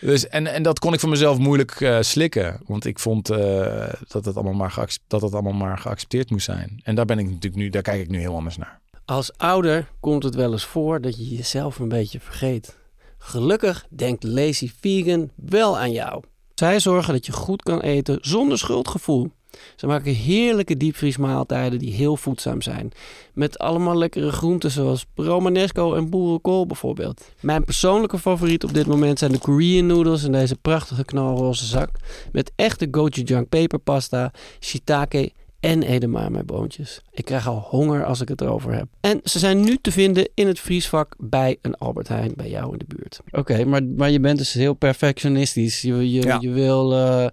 [0.02, 2.62] Dus, en, en dat kon ik voor mezelf moeilijk eh, slikken.
[2.66, 6.80] Want ik vond eh, dat, het allemaal maar dat het allemaal maar geaccepteerd moest zijn.
[6.84, 8.80] En daar ben ik natuurlijk nu, daar kijk ik nu heel anders naar.
[9.06, 12.78] Als ouder komt het wel eens voor dat je jezelf een beetje vergeet.
[13.18, 16.24] Gelukkig denkt Lazy Vegan wel aan jou.
[16.56, 19.32] Zij zorgen dat je goed kan eten zonder schuldgevoel.
[19.78, 22.92] Ze maken heerlijke diepvriesmaaltijden die heel voedzaam zijn.
[23.34, 27.22] Met allemaal lekkere groenten zoals romanesco en boerenkool bijvoorbeeld.
[27.40, 31.90] Mijn persoonlijke favoriet op dit moment zijn de Korean noodles in deze prachtige knalroze zak.
[32.32, 37.02] Met echte gochujang peperpasta, shiitake en edamame boontjes.
[37.12, 38.88] Ik krijg al honger als ik het erover heb.
[39.00, 42.72] En ze zijn nu te vinden in het vriesvak bij een Albert Heijn bij jou
[42.72, 43.20] in de buurt.
[43.32, 45.82] Oké, maar, maar je bent dus heel perfectionistisch.
[45.82, 46.38] Je, je, Ja.
[46.42, 46.94] je wil...
[46.96, 47.28] eh,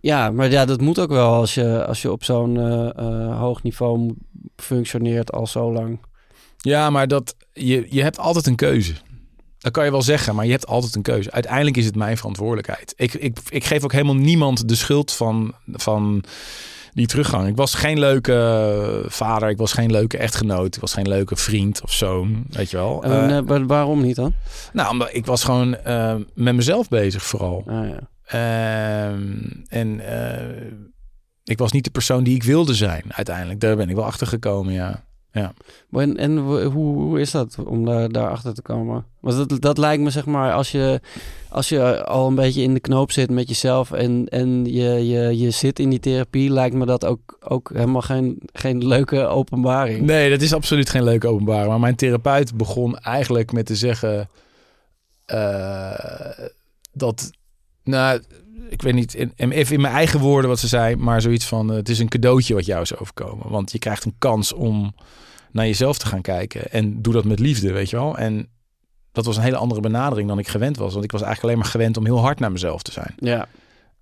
[0.00, 3.38] Ja, maar ja, dat moet ook wel als je, als je op zo'n eh, eh,
[3.38, 4.14] hoog niveau
[4.56, 6.00] functioneert al zo lang.
[6.56, 8.92] Ja, maar dat, je, je hebt altijd een keuze.
[9.58, 11.30] Dat kan je wel zeggen, maar je hebt altijd een keuze.
[11.30, 12.94] Uiteindelijk is het mijn verantwoordelijkheid.
[12.96, 16.24] Ik, ik, ik geef ook helemaal niemand de schuld van, van
[16.92, 17.48] die teruggang.
[17.48, 21.82] Ik was geen leuke vader, ik was geen leuke echtgenoot, ik was geen leuke vriend
[21.82, 23.02] of zoon, weet je wel.
[23.02, 24.32] En, Eh, eh, wa- waarom niet dan?
[24.72, 27.62] nou, omdat ik was gewoon eh, met mezelf bezig vooral.
[27.66, 27.98] Ah, ja.
[28.26, 29.32] Ehm,
[29.68, 30.72] en eh,
[31.44, 33.60] ik was niet de persoon die ik wilde zijn uiteindelijk.
[33.60, 35.02] Daar ben ik wel achter gekomen, ja.
[35.90, 39.04] En, en w- hoe, hoe is dat om daar, daarachter te komen?
[39.20, 41.00] Want dat, dat lijkt me zeg maar als je,
[41.48, 45.38] als je al een beetje in de knoop zit met jezelf en, en je, je,
[45.38, 50.06] je zit in die therapie, lijkt me dat ook, ook helemaal geen, geen leuke openbaring.
[50.06, 51.68] Nee, dat is absoluut geen leuke openbaring.
[51.68, 54.28] Maar mijn therapeut begon eigenlijk met te zeggen
[55.24, 56.38] eh,
[56.92, 57.30] dat,
[57.84, 58.22] nou,
[58.68, 61.46] ik weet niet, in, in- even in mijn eigen woorden wat ze zei, maar zoiets
[61.46, 63.50] van: eh, het is een cadeautje wat jou is overkomen.
[63.50, 64.94] Want je krijgt een kans om
[65.50, 68.18] naar jezelf te gaan kijken en doe dat met liefde, weet je wel.
[68.18, 68.48] En
[69.12, 70.92] dat was een hele andere benadering dan ik gewend was.
[70.92, 73.14] Want ik was eigenlijk alleen maar gewend om heel hard naar mezelf te zijn.
[73.16, 73.46] Ja,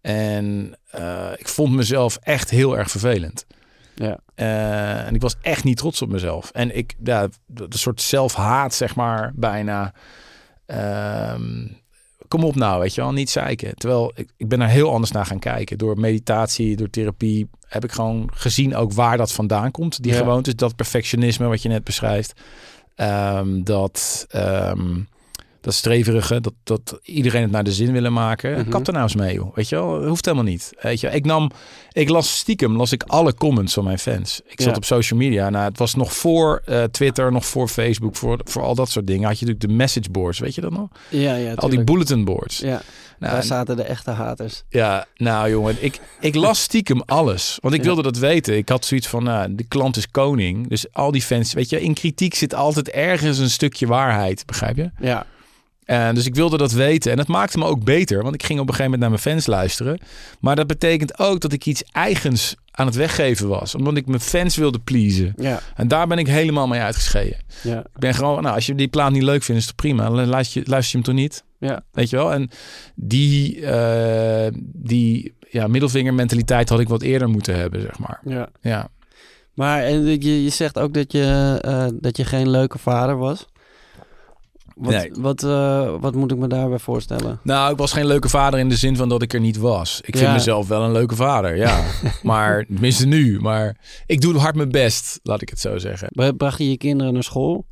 [0.00, 3.46] En eh, ik vond mezelf echt heel erg vervelend.
[3.94, 6.50] ja, Eh, en ik was echt niet trots op mezelf.
[6.50, 9.92] En ik, ja, de soort zelfhaat, zeg maar, bijna.
[10.66, 11.66] Ehm,
[12.32, 13.74] kom op nou, weet je wel, niet zeiken.
[13.76, 15.78] Terwijl ik, ik ben er heel anders naar gaan kijken.
[15.78, 20.02] Door meditatie, door therapie, heb ik gewoon gezien ook waar dat vandaan komt.
[20.02, 20.18] Die Ja.
[20.18, 22.40] gewoontes, dat perfectionisme wat je net beschrijft.
[22.94, 25.00] Ehm, dat, ehm,
[25.62, 28.58] dat streverige, dat, dat iedereen het naar de zin willen maken.
[28.58, 28.68] Mhm.
[28.70, 29.54] Kap er nou eens mee, joh.
[29.54, 30.72] Weet je wel, dat hoeft helemaal niet.
[30.80, 31.50] Weet je, ik nam,
[31.92, 34.40] ik las stiekem, las ik alle comments van mijn fans.
[34.46, 34.76] Ik zat Ja.
[34.76, 35.50] op social media.
[35.50, 39.06] Nou, het was nog voor eh, Twitter, nog voor Facebook, voor, voor al dat soort
[39.06, 39.26] dingen.
[39.28, 40.88] Had je natuurlijk de message boards, weet je dat nog?
[41.08, 42.58] ja, ja al die bulletin boards.
[42.58, 42.82] Ja,
[43.18, 44.62] Nou, daar zaten de echte haters.
[44.68, 47.58] ja, nou jongen, ik, ik las stiekem alles.
[47.60, 47.86] Want ik Ja.
[47.86, 48.56] wilde dat weten.
[48.56, 50.68] Ik had zoiets van, nou, de klant is koning.
[50.68, 54.76] Dus al die fans, weet je, in kritiek zit altijd ergens een stukje waarheid, begrijp
[54.76, 54.90] je?
[55.00, 55.26] Ja,
[55.84, 57.10] En dus ik wilde dat weten.
[57.10, 59.36] En dat maakte me ook beter, want ik ging op een gegeven moment naar mijn
[59.36, 60.00] fans luisteren.
[60.40, 63.74] Maar dat betekent ook dat ik iets eigens aan het weggeven was.
[63.74, 65.32] Omdat ik mijn fans wilde pleasen.
[65.36, 67.36] ja, En daar ben ik helemaal mee uitgeschreven.
[67.62, 70.10] ja, Ik ben gewoon, nou, als je die plaat niet leuk vindt, is het prima.
[70.10, 71.44] Dan luister je, luister je hem toch niet?
[71.58, 71.84] ja.
[71.92, 72.32] Weet je wel?
[72.32, 72.50] En
[72.94, 78.20] die, eh, die ja, middelvingermentaliteit had ik wat eerder moeten hebben, zeg maar.
[78.24, 78.48] ja.
[78.60, 78.88] Ja.
[79.54, 83.46] Maar en je, je zegt ook dat je, eh, dat je geen leuke vader was.
[84.76, 85.10] Wat, Nee.
[85.18, 87.40] wat, eh, wat moet ik me daarbij voorstellen?
[87.42, 89.98] Nou, ik was geen leuke vader in de zin van dat ik er niet was.
[90.04, 90.32] Ik vind Ja.
[90.32, 91.84] mezelf wel een leuke vader, ja.
[92.22, 93.40] maar tenminste nu.
[93.40, 96.08] Maar ik doe hard mijn best, laat ik het zo zeggen.
[96.10, 97.64] Bra- Bracht je je kinderen naar school?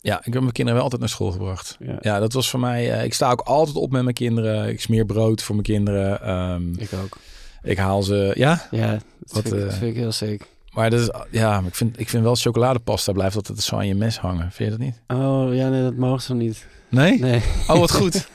[0.00, 1.76] Ja, ik heb mijn kinderen wel altijd naar school gebracht.
[1.80, 2.92] Ja, Ja, dat was voor mij...
[2.92, 4.68] eh, ik sta ook altijd op met mijn kinderen.
[4.68, 6.22] Ik smeer brood voor mijn kinderen.
[6.22, 7.16] Ehm, ik ook.
[7.62, 8.32] ik haal ze...
[8.34, 9.02] Ja, Ja, dat,
[9.32, 10.46] Wat, vind, ik, dat eh, vind ik heel sick.
[10.74, 13.94] Maar dat is, ja, ik vind, ik vind wel chocoladepasta blijft altijd zo aan je
[13.94, 14.50] mes hangen.
[14.52, 15.00] Vind je dat niet?
[15.08, 16.66] Oh, ja, nee, dat mogen ze niet.
[16.88, 17.18] Nee?
[17.18, 17.42] Nee.
[17.68, 18.14] Oh, wat goed.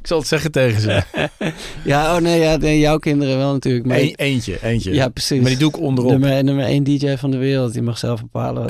[0.00, 1.02] ik zal het zeggen tegen ze.
[1.84, 3.86] Ja, oh nee, ja, nee, jouw kinderen wel natuurlijk.
[3.86, 4.94] Maar eentje, eentje.
[4.94, 5.40] ja, precies.
[5.40, 6.10] Maar die doe ik onderop.
[6.10, 8.66] Nummer, nummer één DJ van de wereld, die mag zelf bepalen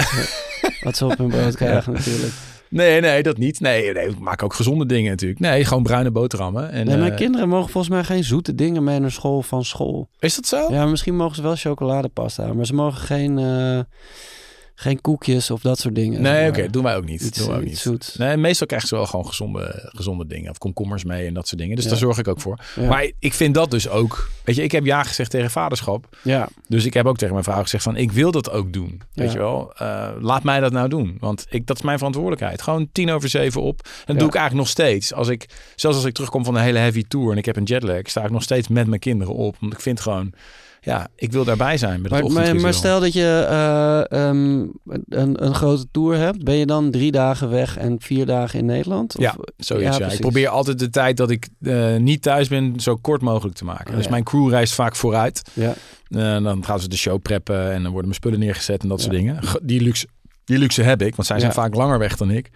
[0.80, 2.32] wat ze op hun brood krijgen natuurlijk.
[2.74, 3.60] Nee, nee, dat niet.
[3.60, 5.40] Nee, nee, ik maak ook gezonde dingen natuurlijk.
[5.40, 6.70] Nee, gewoon bruine boterhammen.
[6.70, 9.64] En, Nee, mijn eh, kinderen mogen volgens mij geen zoete dingen mee naar school van
[9.64, 10.08] school.
[10.18, 10.72] Is dat zo?
[10.72, 13.80] Ja, misschien mogen ze wel chocoladepasta, maar ze mogen geen, eh,
[14.74, 16.22] geen koekjes of dat soort dingen.
[16.22, 17.20] Nee, oké, doen wij ook niet.
[17.22, 17.78] Iets, doen wij ook niet.
[17.78, 18.16] zoets.
[18.16, 20.50] Nee, meestal krijgen ze wel gewoon gezonde, gezonde dingen.
[20.50, 21.74] Of komkommers mee en dat soort dingen.
[21.76, 21.90] Dus Ja.
[21.90, 22.58] daar zorg ik ook voor.
[22.76, 22.88] Ja.
[22.88, 24.30] Maar ik vind dat dus ook...
[24.44, 26.16] Weet je, ik heb ja gezegd tegen vaderschap.
[26.22, 27.96] ja, Dus ik heb ook tegen mijn vrouw gezegd van...
[27.96, 29.00] Ik wil dat ook doen.
[29.12, 29.32] Weet Ja.
[29.32, 29.72] je wel?
[29.76, 31.16] Eh, laat mij dat nou doen.
[31.20, 32.62] Want ik, dat is mijn verantwoordelijkheid.
[32.62, 33.80] Gewoon tien over zeven op.
[33.84, 35.12] En dat doe ik eigenlijk nog steeds.
[35.14, 37.32] Als ik, zelfs als ik terugkom van een hele heavy tour...
[37.32, 38.00] en ik heb een jetlag...
[38.10, 39.56] sta ik nog steeds met mijn kinderen op.
[39.60, 40.32] Want ik vind gewoon...
[40.84, 44.60] Ja, ik wil daarbij zijn met het maar, maar, maar stel dat je eh, ehm,
[45.08, 48.64] een, een grote tour hebt, ben je dan drie dagen weg en vier dagen in
[48.64, 49.16] Nederland?
[49.16, 49.92] Of- Ja, Zoiets, ja.
[49.92, 50.18] Ik precies.
[50.20, 53.90] probeer altijd de tijd dat ik eh, niet thuis ben zo kort mogelijk te maken.
[53.90, 54.10] Oh, dus ja.
[54.10, 55.42] mijn crew reist vaak vooruit.
[55.52, 55.74] Ja,
[56.08, 59.00] Eh, dan gaan ze de show preppen en dan worden mijn spullen neergezet en dat
[59.00, 59.18] soort Ja.
[59.18, 59.42] dingen.
[59.42, 60.06] Ge- Die luxe,
[60.44, 61.60] die luxe heb ik, want zij zijn Ja.
[61.60, 62.50] vaak langer weg dan ik.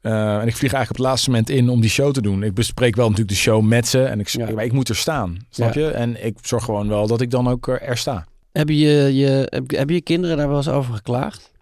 [0.00, 2.42] Eh, en ik vlieg eigenlijk op het laatste moment in om die show te doen.
[2.42, 4.50] Ik bespreek wel natuurlijk de show met ze en ik, Ja.
[4.50, 5.80] maar ik moet er staan, snap Ja.
[5.80, 5.90] je?
[5.90, 8.26] En ik zorg gewoon wel dat ik dan ook eh, er sta.
[8.52, 8.74] Heb je
[9.14, 11.52] je, heb, heb je je kinderen daar wel eens over geklaagd?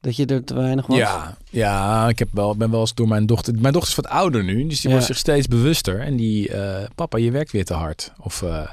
[0.00, 0.96] Dat je er te weinig was?
[0.96, 3.54] Ja, Ja, ik heb wel, ben wel eens door mijn dochter...
[3.60, 4.90] Mijn dochter is wat ouder nu, dus die Ja.
[4.90, 6.00] wordt zich steeds bewuster.
[6.00, 8.12] En die, eh, papa, je werkt weer te hard.
[8.20, 8.68] Of eh,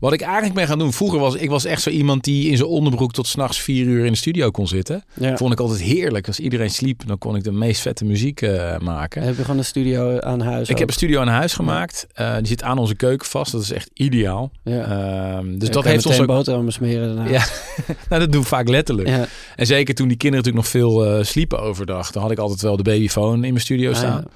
[0.00, 0.92] wat ik eigenlijk ben gaan doen...
[0.92, 4.04] Vroeger was ik was echt zo iemand die in zijn onderbroek tot s'nachts vier uur
[4.04, 5.04] in de studio kon zitten.
[5.14, 5.36] Ja.
[5.36, 6.26] Vond ik altijd heerlijk.
[6.26, 9.22] Als iedereen sliep, dan kon ik de meest vette muziek eh, maken.
[9.22, 10.66] Heb je gewoon een studio aan huis?
[10.68, 10.78] Ik ook?
[10.78, 12.06] heb een studio aan huis gemaakt.
[12.38, 13.52] Die zit aan onze keuken vast.
[13.52, 14.50] Dat is echt ideaal.
[14.64, 14.84] Ja.
[14.84, 16.26] Ehm, dus dat heeft ons ook...
[16.26, 17.30] boterhammen smeren daarna.
[17.30, 17.44] Ja,
[18.08, 19.08] nou, dat doe ik vaak letterlijk.
[19.56, 22.10] En zeker toen die kinderen natuurlijk nog veel sliepen overdag.
[22.18, 24.24] Dan had ik altijd wel de babyfoon in mijn studio Ah, staan.
[24.24, 24.30] ja.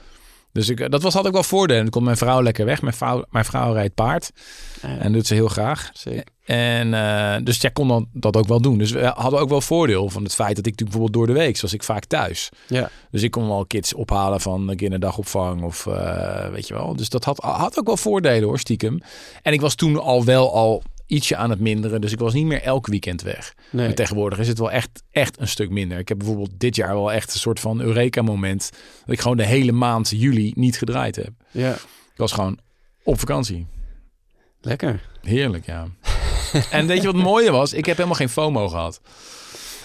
[0.52, 1.82] Dus ik, dat was, had ik wel voordelen.
[1.82, 2.82] Dan komt mijn vrouw lekker weg.
[2.82, 4.30] Mijn vrouw, mijn vrouw rijdt paard.
[4.82, 4.98] Ah, ja.
[4.98, 5.90] En doet ze heel graag.
[5.92, 6.24] Zeker.
[6.44, 8.78] En eh, dus jij kon dan dat ook wel doen.
[8.78, 11.42] Dus we hadden ook wel voordeel van het feit dat ik natuurlijk bijvoorbeeld door de
[11.44, 12.48] week was ik vaak thuis.
[12.66, 12.90] Ja.
[13.10, 16.96] Dus ik kon wel kids ophalen van een kinderdagopvang of eh, weet je wel.
[16.96, 19.00] Dus dat had, had ook wel voordelen hoor, stiekem.
[19.42, 22.00] En ik was toen al wel al ietsje aan het minderen.
[22.00, 23.54] Dus ik was niet meer elk weekend weg.
[23.70, 23.86] Nee.
[23.86, 25.98] Maar tegenwoordig is het wel echt, echt een stuk minder.
[25.98, 28.70] Ik heb bijvoorbeeld dit jaar wel echt een soort van Eureka-moment.
[29.04, 31.30] Dat ik gewoon de hele maand juli niet gedraaid heb.
[31.50, 31.72] Ja.
[32.12, 32.58] Ik was gewoon
[33.04, 33.66] op vakantie.
[34.60, 35.08] Lekker.
[35.22, 35.86] Heerlijk, ja.
[36.70, 37.72] en weet je wat het mooie was?
[37.72, 39.00] Ik heb helemaal geen FOMO gehad.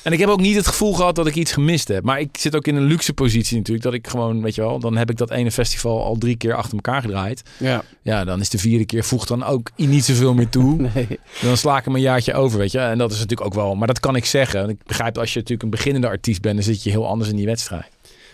[0.04, 2.04] En ik heb ook niet het gevoel gehad dat ik iets gemist heb.
[2.04, 3.86] Maar ik zit ook in een luxe positie natuurlijk.
[3.86, 6.54] Dat ik gewoon, weet je wel, dan heb ik dat ene festival al drie keer
[6.54, 7.44] achter elkaar gedraaid.
[7.58, 7.84] Ja.
[8.02, 10.76] Ja, dan is de vierde keer voegt dan ook niet zoveel meer toe.
[10.94, 11.20] Nee.
[11.42, 12.80] Dan sla ik hem een jaartje over, weet je.
[12.80, 14.70] En dat is natuurlijk ook wel, maar dat kan ik zeggen.
[14.70, 17.36] Ik begrijp als je natuurlijk een beginnende artiest bent, dan zit je heel anders in
[17.36, 17.90] die wedstrijd.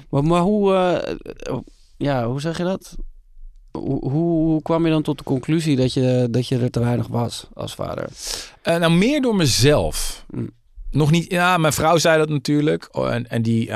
[0.10, 1.58] Maar, maar hoe, eh,
[1.98, 2.96] ja, hoe zeg je dat?
[3.72, 6.80] Hoe, hoe, hoe kwam je dan tot de conclusie dat je, dat je er te
[6.80, 8.10] weinig was als vader?
[8.62, 10.26] Eh, nou, meer door mezelf.
[10.30, 10.50] Mm.
[10.94, 12.88] Nog niet, ja, mijn vrouw zei dat natuurlijk.
[12.92, 13.70] Oh, en, en die,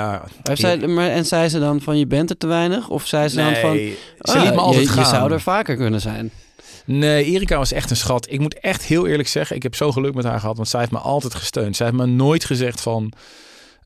[0.44, 2.90] Heeft zij, maar, en zei ze dan van je bent er te weinig?
[2.90, 5.04] Of zei ze dan van ze ah, liet me altijd je, gaan.
[5.04, 6.32] je zou er vaker kunnen zijn?
[6.86, 8.32] Nee, Erika was echt een schat.
[8.32, 10.80] Ik moet echt heel eerlijk zeggen, ik heb zo geluk met haar gehad, want zij
[10.80, 11.76] heeft me altijd gesteund.
[11.76, 13.14] Zij heeft me nooit gezegd van,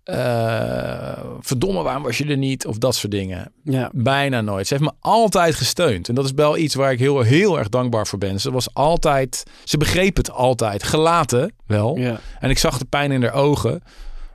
[0.04, 2.66] eh, verdomme, waarom was je er niet?
[2.66, 3.52] Of dat soort dingen.
[3.64, 3.90] Ja.
[3.94, 4.68] Bijna nooit.
[4.68, 6.10] Ze heeft me altijd gesteund.
[6.10, 8.40] En dat is wel iets waar ik heel, heel erg dankbaar voor ben.
[8.40, 10.84] Ze was altijd, ze begreep het altijd.
[10.84, 11.98] Gelaten wel.
[11.98, 12.20] Ja.
[12.40, 13.84] En ik zag de pijn in haar ogen.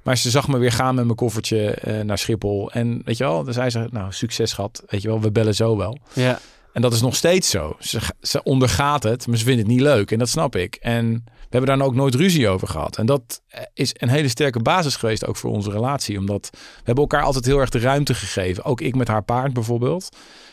[0.02, 2.70] Maar ze zag me weer gaan met mijn koffertje eh, naar Schiphol.
[2.72, 4.82] En weet je wel, dan zei ze, nou, succes gehad.
[4.86, 5.98] Weet je wel, we bellen zo wel.
[6.12, 6.38] Ja.
[6.72, 7.76] En dat is nog steeds zo.
[7.80, 10.10] Ze, ze ondergaat het, maar ze vindt het niet leuk.
[10.10, 10.74] En dat snap ik.
[10.74, 11.24] En
[11.56, 12.96] hebben daar nou ook nooit ruzie over gehad.
[12.96, 16.18] En dat eh, is een hele sterke basis geweest ook voor onze relatie.
[16.18, 18.64] Omdat we hebben elkaar altijd heel erg de ruimte gegeven.
[18.64, 20.08] Ook ik met haar paard bijvoorbeeld.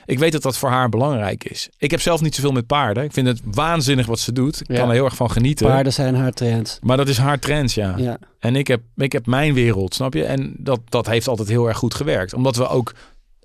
[0.05, 1.69] Ik weet dat dat voor haar belangrijk is.
[1.77, 3.03] Ik heb zelf niet zoveel met paarden.
[3.03, 4.61] Ik vind het waanzinnig wat ze doet.
[4.61, 4.75] Ik Ja.
[4.75, 5.67] kan er heel erg van genieten.
[5.67, 6.77] Paarden zijn haar trends.
[6.81, 7.93] Maar dat is haar trend, ja.
[7.97, 8.17] Ja.
[8.39, 10.23] En ik heb, ik heb mijn wereld, snap je?
[10.25, 12.33] En dat, dat heeft altijd heel erg goed gewerkt.
[12.33, 12.93] Omdat we ook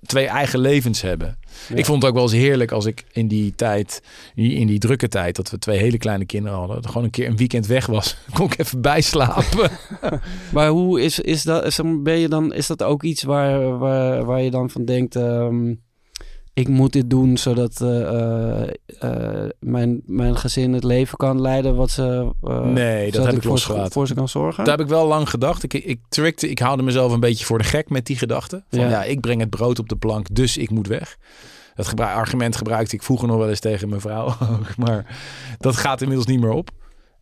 [0.05, 1.37] twee eigen levens hebben.
[1.69, 1.75] Ja.
[1.75, 4.01] Ik vond het ook wel eens heerlijk als ik in die tijd,
[4.35, 7.37] in die drukke tijd, dat we twee hele kleine kinderen hadden, gewoon een keer een
[7.37, 9.69] weekend weg was, kon ik even bijslapen.
[10.53, 14.25] Maar hoe is, is dat, is, ben je dan, is dat ook iets waar, waar,
[14.25, 15.73] waar je dan van denkt, ehm,
[16.59, 18.01] ik moet dit doen zodat eh,
[18.61, 18.69] eh,
[18.99, 23.41] eh, mijn, mijn gezin het leven kan leiden wat ze, eh, Nee, dat heb ik
[23.41, 23.91] voor, ze, losgelaten.
[23.91, 24.63] voor ze kan zorgen?
[24.63, 25.63] Daar heb ik wel lang gedacht.
[25.63, 28.63] Ik, ik trickte, ik haalde mezelf een beetje voor de gek met die gedachte.
[28.69, 28.89] Van ja.
[28.89, 29.03] Ja.
[29.03, 31.17] ik breng het brood op de plank, dus ik moet weg.
[31.75, 34.77] Dat gebru- argument gebruikte ik vroeger nog wel eens tegen mijn vrouw ook.
[34.77, 35.19] Maar
[35.57, 36.69] dat gaat inmiddels niet meer op.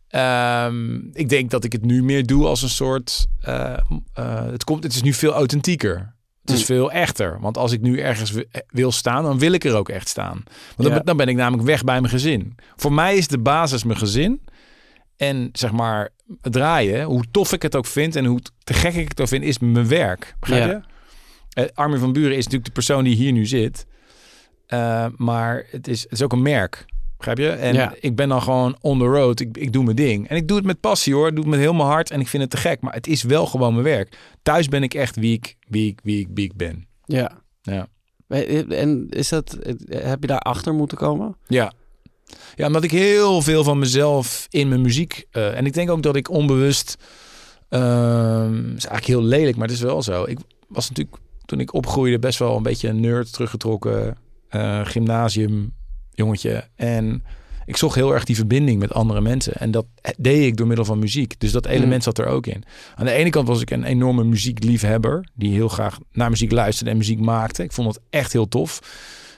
[0.08, 3.26] Ehm, ik denk dat ik het nu meer doe als een soort...
[3.40, 3.72] eh,
[4.12, 6.16] eh, het, komt, het is nu veel authentieker.
[6.48, 6.76] Het is Mm.
[6.76, 7.40] veel echter.
[7.40, 10.42] Want als ik nu ergens wi- wil staan, dan wil ik er ook echt staan.
[10.76, 10.98] Want dan, Ja.
[11.00, 12.54] dan ben ik namelijk weg bij mijn gezin.
[12.76, 14.40] Voor mij is de basis mijn gezin.
[15.16, 16.08] En zeg maar,
[16.40, 19.44] draaien, hoe tof ik het ook vind en hoe te gek ik het ook vind,
[19.44, 20.34] is mijn werk.
[20.40, 20.80] Begrijp je?
[21.62, 23.86] Eh, Armin van Buren is natuurlijk de persoon die hier nu zit.
[24.66, 26.84] Eh, maar het is, het is ook een merk.
[27.18, 27.48] Begrijp je?
[27.50, 27.94] En Ja.
[28.00, 29.40] ik ben dan gewoon on the road.
[29.40, 30.28] Ik, ik doe mijn ding.
[30.28, 31.26] En ik doe het met passie hoor.
[31.28, 32.10] Ik doe het met heel mijn hart.
[32.10, 32.80] En ik vind het te gek.
[32.80, 34.16] Maar het is wel gewoon mijn werk.
[34.42, 36.86] Thuis ben ik echt wie ik, wie ik, wie ik, wie ik ben.
[37.04, 37.30] Ja.
[37.62, 37.86] Ja.
[38.68, 41.36] En is dat, heb je daar achter moeten komen?
[41.46, 41.72] Ja.
[42.54, 45.24] Ja, omdat ik heel veel van mezelf in mijn muziek...
[45.30, 46.96] eh, en ik denk ook dat ik onbewust...
[47.68, 50.24] ehm is eigenlijk heel lelijk, maar het is wel zo.
[50.24, 54.16] Ik was natuurlijk toen ik opgroeide best wel een beetje een nerd, teruggetrokken
[54.48, 55.72] eh, gymnasium
[56.18, 56.64] jongetje.
[56.76, 57.22] En
[57.64, 59.52] ik zocht heel erg die verbinding met andere mensen.
[59.54, 61.40] En dat deed ik door middel van muziek.
[61.40, 62.00] Dus dat element Mm.
[62.02, 62.64] zat er ook in.
[62.94, 65.28] Aan de ene kant was ik een enorme muziekliefhebber.
[65.34, 67.62] Die heel graag naar muziek luisterde en muziek maakte.
[67.62, 68.80] Ik vond het echt heel tof.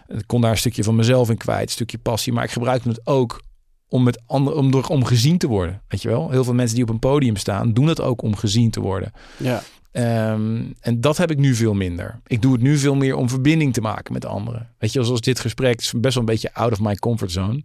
[0.08, 1.62] Ik kon daar een stukje van mezelf in kwijt.
[1.62, 2.32] Een stukje passie.
[2.32, 3.42] Maar ik gebruikte het ook
[3.88, 5.82] om, met andere, om, door, om gezien te worden.
[5.88, 6.30] Weet je wel?
[6.30, 9.12] Heel veel mensen die op een podium staan, doen dat ook om gezien te worden.
[9.36, 9.62] Ja.
[9.92, 12.20] Ehm, en dat heb ik nu veel minder.
[12.26, 14.68] Ik doe het nu veel meer om verbinding te maken met anderen.
[14.78, 17.62] Weet je, zoals dit gesprek is best wel een beetje out of my comfort zone.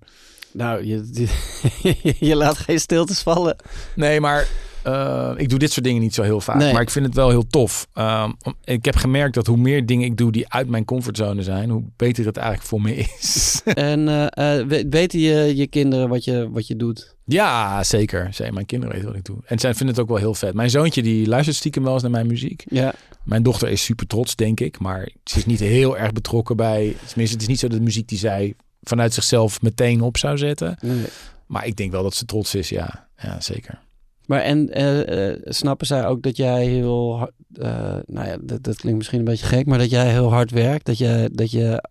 [0.53, 1.27] Nou, je,
[2.29, 3.55] je laat geen stiltes vallen.
[3.95, 4.47] Nee, maar
[4.85, 6.73] Eh, ik doe dit soort dingen niet zo heel vaak, Nee.
[6.73, 7.87] maar ik vind het wel heel tof.
[7.93, 8.31] Ehm,
[8.63, 11.83] ik heb gemerkt dat hoe meer dingen ik doe die uit mijn comfortzone zijn, hoe
[11.95, 13.61] beter het eigenlijk voor me is.
[13.73, 17.14] En eh, eh, we- weten je, je kinderen wat je, wat je doet?
[17.25, 18.35] Ja, zeker.
[18.51, 19.37] Mijn kinderen weten wat ik doe.
[19.45, 20.53] En zij vinden het ook wel heel vet.
[20.53, 22.63] Mijn zoontje die luistert stiekem wel eens naar mijn muziek.
[22.69, 22.93] Ja.
[23.23, 24.79] Mijn dochter is super trots, denk ik.
[24.79, 26.95] Maar ze is niet heel erg betrokken bij...
[27.05, 30.77] Tenminste, het is niet zo de muziek die zij vanuit zichzelf meteen op zou zetten.
[30.81, 31.05] Nee.
[31.45, 33.07] Maar ik denk wel dat ze trots is, ja.
[33.17, 33.79] Ja, zeker.
[34.25, 38.63] Maar en eh, eh, snappen zij ook dat jij heel hard, eh, nou ja, dat,
[38.63, 41.51] dat klinkt misschien een beetje gek, maar dat jij heel hard werkt, dat je, dat
[41.51, 41.83] je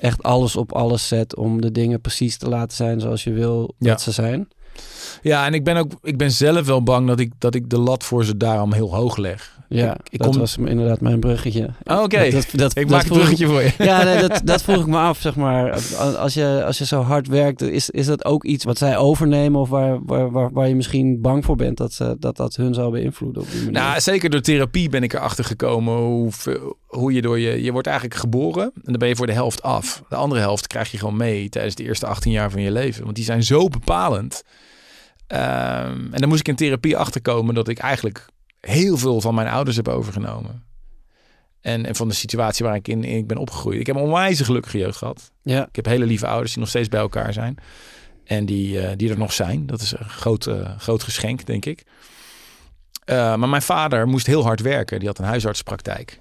[0.00, 3.74] echt alles op alles zet om de dingen precies te laten zijn zoals je wil
[3.78, 3.90] Ja.
[3.90, 4.48] dat ze zijn?
[5.22, 5.92] Ja, en ik ben ook...
[6.02, 8.94] Ik ben zelf wel bang dat ik, dat ik de lat voor ze daarom heel
[8.94, 9.57] hoog leg.
[9.70, 11.68] Ja, Ik- ik dat kom- was inderdaad mijn bruggetje.
[11.84, 13.72] Oh, Oké, Dat, dat, ik dat maak een bruggetje voor je.
[13.78, 15.72] Ja, nee, dat, dat vroeg ik me af, zeg maar.
[16.16, 19.60] Als je, als je zo hard werkt, is, is dat ook iets wat zij overnemen
[19.60, 22.74] of waar, waar, waar, waar je misschien bang voor bent dat ze, dat, dat hun
[22.74, 23.72] zal beïnvloeden op die manier?
[23.80, 26.30] Nou, zeker door therapie ben ik erachter gekomen hoe,
[26.86, 27.62] hoe je door je...
[27.62, 30.02] Je wordt eigenlijk geboren en dan ben je voor de helft af.
[30.08, 33.04] De andere helft krijg je gewoon mee tijdens de eerste 18 jaar van je leven.
[33.04, 34.42] Want die zijn zo bepalend.
[35.26, 38.26] Ehm, en dan moest ik in therapie achterkomen dat ik eigenlijk
[38.60, 40.66] heel veel van mijn ouders heb overgenomen.
[41.60, 43.80] En, en van de situatie waar ik in, in ben opgegroeid.
[43.80, 45.32] Ik heb een onwijs gelukkige jeugd gehad.
[45.42, 47.56] ja, Ik heb hele lieve ouders die nog steeds bij elkaar zijn.
[48.24, 49.66] En die, eh, die er nog zijn.
[49.66, 51.84] Dat is een groot, eh, groot geschenk, denk ik.
[53.04, 54.98] Eh, maar mijn vader moest heel hard werken.
[54.98, 56.20] Die had een huisartspraktijk.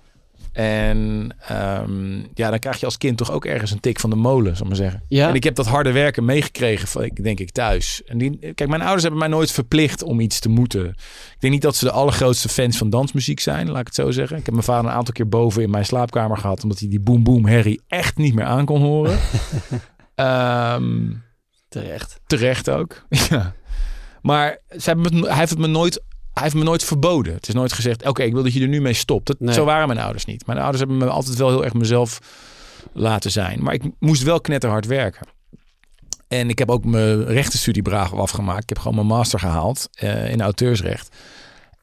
[0.57, 4.15] En ehm, ja, dan krijg je als kind toch ook ergens een tik van de
[4.15, 5.03] molen, zal ik maar zeggen.
[5.07, 5.29] ja.
[5.29, 8.03] En ik heb dat harde werken meegekregen, van, denk ik, thuis.
[8.05, 10.85] En die, kijk, mijn ouders hebben mij nooit verplicht om iets te moeten.
[10.87, 14.11] Ik denk niet dat ze de allergrootste fans van dansmuziek zijn, laat ik het zo
[14.11, 14.37] zeggen.
[14.37, 16.99] Ik heb mijn vader een aantal keer boven in mijn slaapkamer gehad, omdat hij die
[16.99, 19.19] boom boom herrie echt niet meer aan kon horen.
[20.15, 21.13] Ehm,
[21.69, 22.19] terecht.
[22.27, 23.05] terecht ook.
[23.29, 23.53] ja.
[24.21, 26.03] Maar ze hebben me, hij heeft het me nooit.
[26.37, 27.33] Hij heeft me nooit verboden.
[27.33, 29.27] Het is nooit gezegd: Oké, ik wil dat je er nu mee stopt.
[29.27, 29.53] Dat, Nee.
[29.53, 30.45] Zo waren mijn ouders niet.
[30.45, 32.19] Mijn ouders hebben me altijd wel heel erg mezelf
[32.93, 33.63] laten zijn.
[33.63, 35.27] Maar ik moest wel knetterhard werken.
[36.27, 38.63] En ik heb ook mijn rechtenstudie braaf afgemaakt.
[38.63, 41.15] Ik heb gewoon mijn master gehaald eh, in auteursrecht.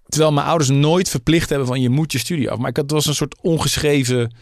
[0.06, 2.58] Terwijl mijn ouders nooit verplicht hebben van je moet je studie af.
[2.58, 4.34] Maar ik had, het was een soort ongeschreven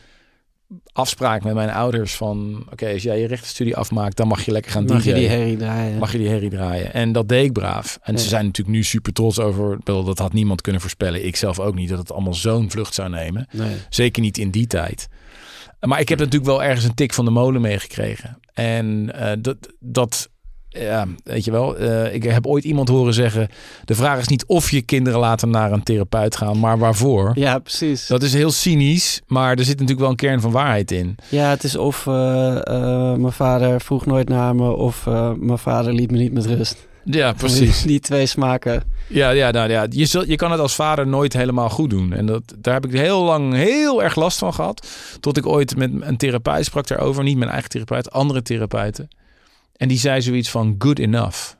[0.92, 2.66] afspraak met mijn ouders van...
[2.72, 5.56] Oké, als jij je rechtenstudie afmaakt, dan mag je lekker gaan Mag je die herrie
[5.56, 5.98] draaien?
[5.98, 6.92] mag je die herrie draaien.
[6.92, 7.98] En dat deed ik braaf.
[8.02, 8.20] En Ja.
[8.20, 9.78] ze zijn natuurlijk nu super trots over.
[9.84, 11.26] Dat had niemand kunnen voorspellen.
[11.26, 11.88] Ik zelf ook niet.
[11.88, 13.46] Dat het allemaal zo'n vlucht zou nemen.
[13.50, 13.76] Nee.
[13.88, 15.08] Zeker niet in die tijd.
[15.80, 18.38] Maar ik heb natuurlijk wel ergens een tik van de molen meegekregen.
[18.54, 20.30] En eh, dat, dat,
[20.72, 21.76] ja, weet je wel.
[21.76, 23.48] eh, ik heb ooit iemand horen zeggen.
[23.84, 27.30] De vraag is niet of je kinderen laten naar een therapeut gaan, maar waarvoor.
[27.34, 28.06] Ja, precies.
[28.06, 31.16] Dat is heel cynisch, maar er zit natuurlijk wel een kern van waarheid in.
[31.28, 35.06] Ja, het is of eh, eh, mijn vader vroeg nooit naar me of
[35.38, 36.90] mijn vader liet me niet met rust.
[37.04, 37.82] Ja, precies.
[37.82, 38.82] Die twee smaken.
[39.08, 42.12] Ja, ja, nou, ja je, zult, je kan het als vader nooit helemaal goed doen.
[42.12, 44.86] En dat, daar heb ik heel lang heel erg last van gehad.
[45.20, 47.22] Tot ik ooit met een therapeut sprak daarover.
[47.24, 49.08] Niet mijn eigen therapeut, andere therapeuten.
[49.82, 51.52] En die zei zoiets van good enough.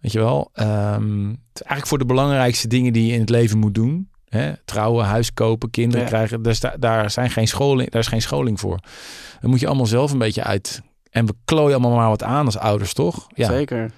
[0.00, 0.50] Weet je wel?
[0.52, 4.08] Ehm, het is eigenlijk voor de belangrijkste dingen die je in het leven moet doen.
[4.28, 4.52] Hè?
[4.64, 6.08] Trouwen, huis kopen, kinderen Ja.
[6.08, 6.42] krijgen.
[6.42, 8.78] Daar, sta- daar, zijn geen scholing, daar is geen scholing voor.
[9.40, 10.80] Dan moet je allemaal zelf een beetje uit.
[11.10, 13.26] En we klooien allemaal maar wat aan als ouders, toch?
[13.34, 13.90] Ja, Zeker.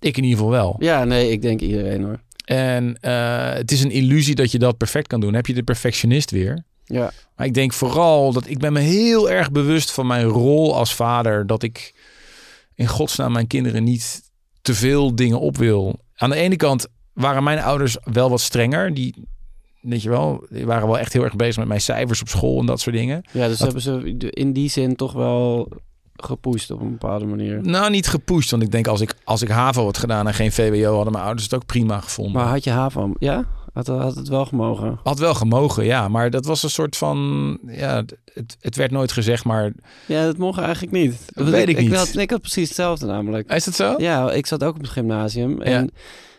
[0.00, 0.76] ik in ieder geval wel.
[0.78, 2.20] Ja, nee, ik denk iedereen hoor.
[2.44, 5.28] En eh, het is een illusie dat je dat perfect kan doen.
[5.28, 6.64] Dan heb je de perfectionist weer.
[6.84, 10.76] Ja, Maar ik denk vooral dat ik ben me heel erg bewust van mijn rol
[10.76, 11.46] als vader.
[11.46, 11.94] Dat ik
[12.74, 14.22] in godsnaam mijn kinderen niet
[14.62, 15.98] te veel dingen op wil.
[16.16, 18.94] Aan de ene kant waren mijn ouders wel wat strenger.
[18.94, 19.14] Die,
[19.80, 22.60] weet je wel, die waren wel echt heel erg bezig met mijn cijfers op school
[22.60, 23.24] en dat soort dingen.
[23.32, 25.68] ja dus Dat- hebben ze in die zin toch wel
[26.16, 27.60] gepusht op een bepaalde manier.
[27.62, 28.50] Nou, niet gepusht.
[28.50, 31.24] Want ik denk als ik, als ik HAVO had gedaan en geen VWO, hadden mijn
[31.24, 32.32] ouders het ook prima gevonden.
[32.34, 33.12] Maar had je HAVO?
[33.18, 33.44] Ja?
[33.74, 34.98] Had, had het wel gemogen?
[35.02, 36.08] Had wel gemogen, ja.
[36.08, 37.58] Maar dat was een soort van...
[37.66, 39.72] Ja, het, het werd nooit gezegd, maar...
[40.06, 41.26] Ja, dat mocht eigenlijk niet.
[41.34, 41.94] Dat weet ik niet.
[41.94, 43.52] Had, ik had precies hetzelfde namelijk.
[43.52, 43.94] Is dat zo?
[43.98, 45.60] Ja, ik zat ook op het gymnasium.
[45.60, 45.90] En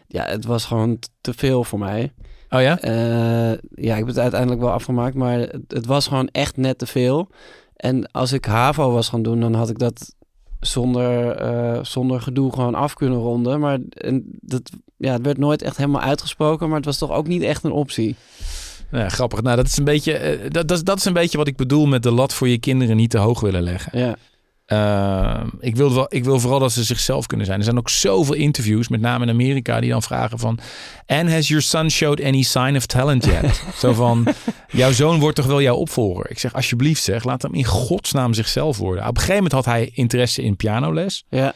[0.08, 2.14] ja, het was gewoon te veel voor mij.
[2.50, 2.80] Oh ja?
[2.80, 6.78] Eh, ja, ik heb het uiteindelijk wel afgemaakt, maar het, het was gewoon echt net
[6.78, 7.30] te veel.
[7.76, 10.16] En als ik HAVO was gaan doen, dan had ik dat
[10.60, 13.60] zonder, eh, zonder gedoe gewoon af kunnen ronden.
[13.60, 17.28] Maar en dat, ja, het werd nooit echt helemaal uitgesproken, maar het was toch ook
[17.28, 18.16] niet echt een optie.
[18.92, 19.42] Ja, grappig.
[19.42, 20.14] Nou, dat is een beetje...
[20.14, 22.48] eh, dat, dat, is- dat is een beetje wat ik bedoel met de lat voor
[22.48, 24.00] je kinderen niet te hoog willen leggen.
[24.00, 24.16] Ja,
[24.66, 27.58] Eh, ik, wil wel, ik wil vooral dat ze zichzelf kunnen zijn.
[27.60, 30.60] Er zijn ook zoveel interviews, met name in Amerika, die dan vragen van...
[31.06, 33.64] And has your son showed any sign of talent yet?
[33.82, 34.28] Zo van,
[34.72, 36.30] jouw zoon wordt toch wel jouw opvolger?
[36.30, 39.04] Ik zeg, alsjeblieft zeg, laat hem in godsnaam zichzelf worden.
[39.04, 41.24] Op een gegeven moment had hij interesse in pianoles.
[41.30, 41.54] ja,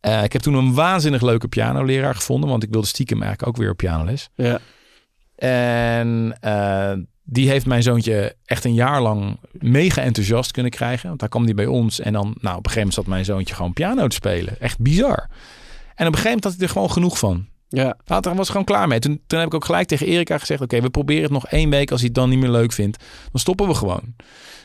[0.00, 3.62] Eh, ik heb toen een waanzinnig leuke pianoleraar gevonden, want ik wilde stiekem eigenlijk ook
[3.62, 4.28] weer op pianoles.
[4.34, 4.58] Ja.
[5.36, 6.92] En eh,
[7.24, 11.08] die heeft mijn zoontje echt een jaar lang mega enthousiast kunnen krijgen.
[11.08, 13.24] Want daar kwam hij bij ons en dan, nou, op een gegeven moment zat mijn
[13.24, 14.60] zoontje gewoon piano te spelen.
[14.60, 15.28] Echt bizar.
[15.94, 17.46] En op een gegeven moment had hij er gewoon genoeg van.
[17.68, 17.96] Ja.
[18.04, 18.98] Hij was gewoon klaar mee.
[18.98, 21.70] Toen, toen heb ik ook gelijk tegen Erika gezegd: Oké, we proberen het nog één
[21.70, 21.90] week.
[21.90, 24.14] Als hij het dan niet meer leuk vindt, dan stoppen we gewoon.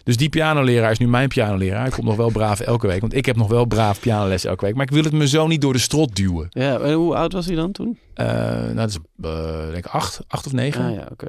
[0.04, 1.82] Dus die pianoleraar is nu mijn pianoleraar.
[1.82, 3.02] Hij komt nog wel braaf elke week.
[3.02, 4.76] Want ik heb nog wel braaf pianoles elke week.
[4.76, 6.48] Maar ik wil het me zo niet door de strot duwen.
[6.50, 6.80] ja.
[6.80, 7.98] En hoe oud was hij dan toen?
[8.14, 10.86] Eh, nou, dat is eh, denk ik acht, acht of negen.
[10.86, 11.28] Ah ja, oké.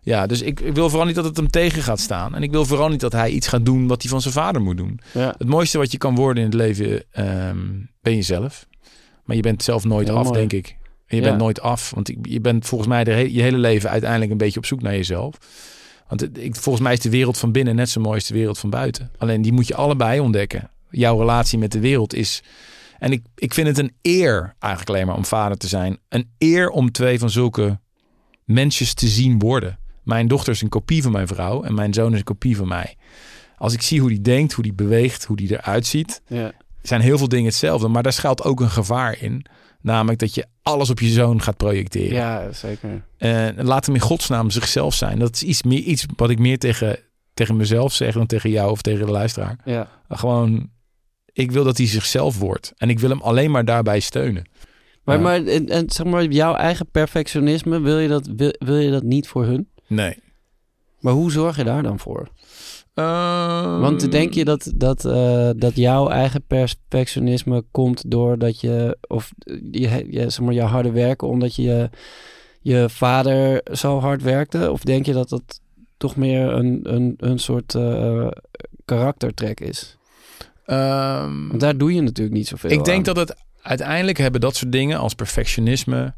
[0.00, 2.34] Ja, dus ik, ik wil vooral niet dat het hem tegen gaat staan.
[2.34, 4.62] En ik wil vooral niet dat hij iets gaat doen wat hij van zijn vader
[4.62, 5.00] moet doen.
[5.12, 5.34] Ja.
[5.38, 7.58] Het mooiste wat je kan worden in het leven ehm,
[8.02, 8.66] ben jezelf.
[9.24, 10.38] Maar je bent zelf nooit Heel af, mooi.
[10.38, 10.76] denk ik.
[11.16, 11.90] En je bent nooit af.
[11.94, 14.92] Want je bent volgens mij de je hele leven uiteindelijk een beetje op zoek naar
[14.94, 15.34] jezelf.
[16.08, 18.34] Want het- ik, volgens mij is de wereld van binnen net zo mooi als de
[18.34, 19.10] wereld van buiten.
[19.18, 20.70] Alleen die moet je allebei ontdekken.
[20.90, 22.42] Jouw relatie met de wereld is...
[22.98, 25.98] En ik, ik vind het een eer eigenlijk alleen maar om vader te zijn.
[26.08, 27.78] Een eer om twee van zulke
[28.44, 29.78] mensjes te zien worden.
[30.02, 32.68] Mijn dochter is een kopie van mijn vrouw en mijn zoon is een kopie van
[32.68, 32.96] mij.
[33.56, 36.52] Als ik zie hoe die denkt, hoe die beweegt, hoe die eruit ziet, Ja.
[36.82, 37.88] zijn heel veel dingen hetzelfde.
[37.88, 39.44] Maar daar schuilt ook een gevaar in.
[39.84, 42.14] Namelijk dat je alles op je zoon gaat projecteren.
[42.14, 43.04] ja, zeker.
[43.16, 45.18] En laat hem in godsnaam zichzelf zijn.
[45.18, 46.98] Dat is iets, meer, iets wat ik meer tegen,
[47.34, 49.58] tegen mezelf zeg dan tegen jou of tegen de luisteraar.
[49.64, 49.88] Ja.
[50.08, 50.70] Gewoon,
[51.32, 52.72] ik wil dat hij zichzelf wordt.
[52.76, 54.44] En ik wil hem alleen maar daarbij steunen.
[55.02, 58.90] Maar, maar en, en zeg maar, jouw eigen perfectionisme, wil je, dat, wil, wil je
[58.90, 59.68] dat niet voor hun?
[59.86, 60.18] Nee.
[61.00, 62.28] Maar hoe zorg je daar dan voor?
[62.94, 69.32] Ehm, Want denk je dat, dat, eh, dat jouw eigen perfectionisme komt doordat je, of
[69.38, 71.90] eh, je, je, zeg maar, je harde werken omdat je
[72.60, 74.70] je vader zo hard werkte?
[74.70, 75.60] Of denk je dat dat
[75.96, 78.26] toch meer een, een, een soort eh
[78.84, 79.96] karaktertrek is?
[80.66, 83.14] ehm, Want daar doe je natuurlijk niet zoveel Ik denk aan.
[83.14, 86.14] dat het uiteindelijk hebben dat soort dingen als perfectionisme,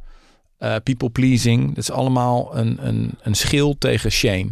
[0.83, 4.49] people pleasing, dat is allemaal een, een, een schil tegen shame.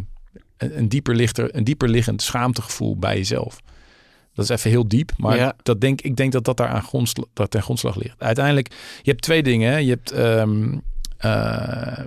[0.57, 3.61] Een, een, dieper lichter, een dieper liggend schaamtegevoel bij jezelf.
[4.35, 5.57] Dat is even heel diep, maar Ja.
[5.63, 8.21] dat denk, ik denk dat dat daar aan grondslag, dat ten grondslag ligt.
[8.23, 8.69] Uiteindelijk,
[9.03, 9.71] je hebt twee dingen.
[9.73, 9.77] Hè.
[9.79, 10.79] Je, hebt, ehm,
[11.19, 12.05] eh,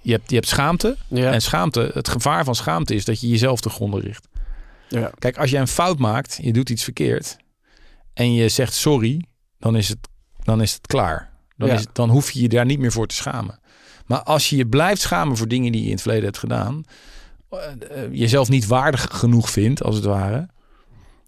[0.00, 0.96] je, hebt, je hebt schaamte.
[1.08, 1.32] Ja.
[1.32, 4.28] En schaamte, het gevaar van schaamte is dat je jezelf te gronden richt.
[4.88, 5.10] Ja.
[5.18, 7.36] Kijk, als jij een fout maakt, je doet iets verkeerd
[8.14, 9.24] en je zegt sorry,
[9.58, 10.08] dan is het,
[10.42, 11.30] dan is het klaar.
[11.56, 11.74] Dan, Ja.
[11.74, 13.60] is, dan hoef je je daar niet meer voor te schamen.
[14.06, 16.84] Maar als je je blijft schamen voor dingen die je in het verleden hebt gedaan,
[18.10, 20.48] jezelf niet waardig genoeg vindt, als het ware,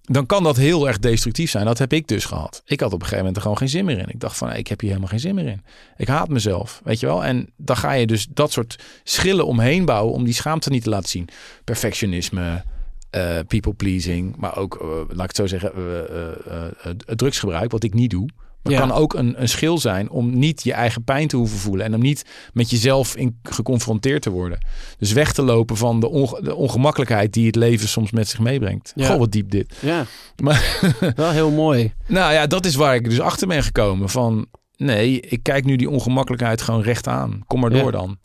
[0.03, 1.64] dan kan dat heel erg destructief zijn.
[1.64, 2.62] Dat heb ik dus gehad.
[2.66, 4.09] Ik had op een gegeven moment er gewoon geen zin meer in.
[4.09, 5.62] Ik dacht van, ik heb hier helemaal geen zin meer in.
[5.97, 7.25] Ik haat mezelf, weet je wel.
[7.25, 10.89] En dan ga je dus dat soort schillen omheen bouwen om die schaamte niet te
[10.89, 11.29] laten zien.
[11.64, 12.64] Perfectionisme,
[13.11, 17.18] eh, people pleasing, maar ook, eh, laat ik het zo zeggen, eh, eh, eh, het
[17.18, 18.29] drugsgebruik, wat ik niet doe.
[18.65, 18.79] Maar Ja.
[18.79, 21.87] kan ook een, een schil zijn om niet je eigen pijn te hoeven voelen.
[21.87, 24.59] En om niet met jezelf in, geconfronteerd te worden.
[24.99, 28.39] Dus weg te lopen van de, onge- de ongemakkelijkheid die het leven soms met zich
[28.39, 28.93] meebrengt.
[28.95, 29.07] Ja.
[29.07, 29.75] Goh, wat diep dit.
[29.81, 30.05] Ja,
[30.43, 30.81] Maar
[31.17, 31.93] wel heel mooi.
[32.07, 34.09] nou ja, dat is waar ik dus achter ben gekomen.
[34.09, 34.47] Van
[34.77, 37.41] nee, ik kijk nu die ongemakkelijkheid gewoon recht aan.
[37.47, 37.83] Kom maar Ja.
[37.83, 38.19] door dan.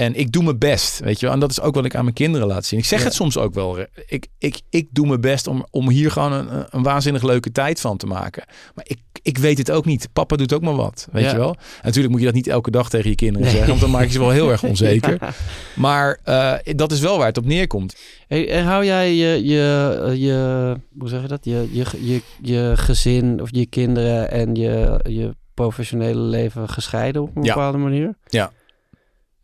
[0.00, 1.34] En ik doe mijn best, weet je wel.
[1.34, 2.78] En dat is ook wat ik aan mijn kinderen laat zien.
[2.78, 3.04] Ik zeg Ja.
[3.04, 3.78] het soms ook wel.
[4.06, 7.80] Ik, ik, ik doe mijn best om, om hier gewoon een, een waanzinnig leuke tijd
[7.80, 8.44] van te maken.
[8.74, 10.08] Maar ik, ik weet het ook niet.
[10.12, 11.30] Papa doet ook maar wat, weet Ja.
[11.30, 11.54] je wel.
[11.54, 13.68] En natuurlijk moet je dat niet elke dag tegen je kinderen zeggen.
[13.68, 15.18] Want dan maak je ze wel heel erg onzeker.
[15.76, 17.96] Maar eh, dat is wel waar het op neerkomt.
[18.26, 21.44] Hey, en hou jij je, je, je, hoe zeg je dat?
[21.44, 27.36] Je, je, je, je gezin of je kinderen en je, je professionele leven gescheiden op
[27.36, 28.14] een bepaalde manier?
[28.28, 28.52] Ja.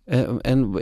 [0.07, 0.75] En, en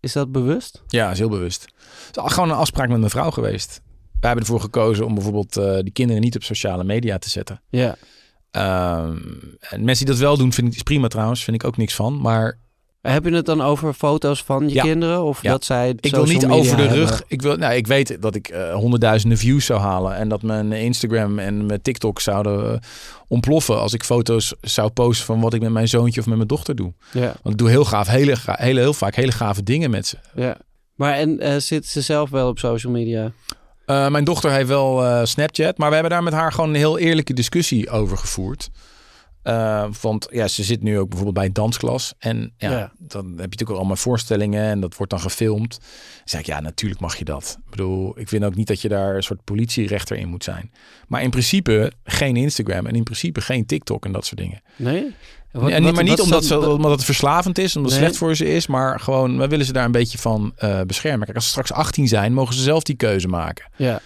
[0.00, 0.82] is, dat bewust?
[0.86, 1.66] Ja, is heel bewust.
[2.06, 3.80] Het is gewoon een afspraak met mijn vrouw geweest.
[4.20, 7.60] Wij hebben ervoor gekozen om bijvoorbeeld eh die kinderen niet op sociale media te zetten.
[7.70, 7.96] Ja.
[8.50, 9.16] Ehm,
[9.60, 11.44] en mensen die dat wel doen, vind ik is prima trouwens.
[11.44, 12.20] Vind ik ook niks van.
[12.20, 12.58] Maar
[13.02, 14.82] Heb je het dan over foto's van je Ja.
[14.82, 15.22] kinderen?
[15.24, 15.50] Of Ja.
[15.50, 17.08] dat zij ik wil niet over de rug.
[17.08, 17.26] hebben?
[17.28, 20.16] Ik, wil, nou, ik weet dat ik eh, honderdduizenden views zou halen.
[20.16, 22.78] En dat mijn Instagram en mijn TikTok zouden eh,
[23.28, 23.80] ontploffen.
[23.80, 26.74] Als ik foto's zou posten van wat ik met mijn zoontje of met mijn dochter
[26.76, 26.92] doe.
[27.12, 30.16] Ja, Want ik doe heel gaaf, hele, hele, heel vaak hele gave dingen met ze.
[30.34, 30.56] ja.
[30.94, 33.32] Maar en eh, zit ze zelf wel op social media?
[33.86, 37.32] Mijn dochter heeft wel Snapchat, maar we hebben daar met haar gewoon een heel eerlijke
[37.34, 38.70] discussie over gevoerd.
[39.42, 42.14] Eh, want ja, ze zit nu ook bijvoorbeeld bij een dansklas.
[42.18, 42.92] En ja, Ja.
[42.98, 45.70] dan heb je natuurlijk ook allemaal voorstellingen en dat wordt dan gefilmd.
[45.80, 45.88] Dan
[46.24, 47.58] zeg ik, ja, natuurlijk mag je dat.
[47.64, 50.70] Ik bedoel, ik vind ook niet dat je daar een soort politierechter in moet zijn.
[51.08, 54.62] Maar in principe geen Instagram en in principe geen TikTok en dat soort dingen.
[54.76, 55.14] Nee?
[55.52, 58.66] niet- maar niet omdat, ze, omdat het verslavend is, omdat het slecht voor ze is,
[58.66, 61.24] maar gewoon, wij willen ze daar een beetje van eh, beschermen.
[61.24, 63.64] Kijk, als ze straks 18 zijn, mogen ze zelf die keuze maken.
[63.76, 64.00] Ja,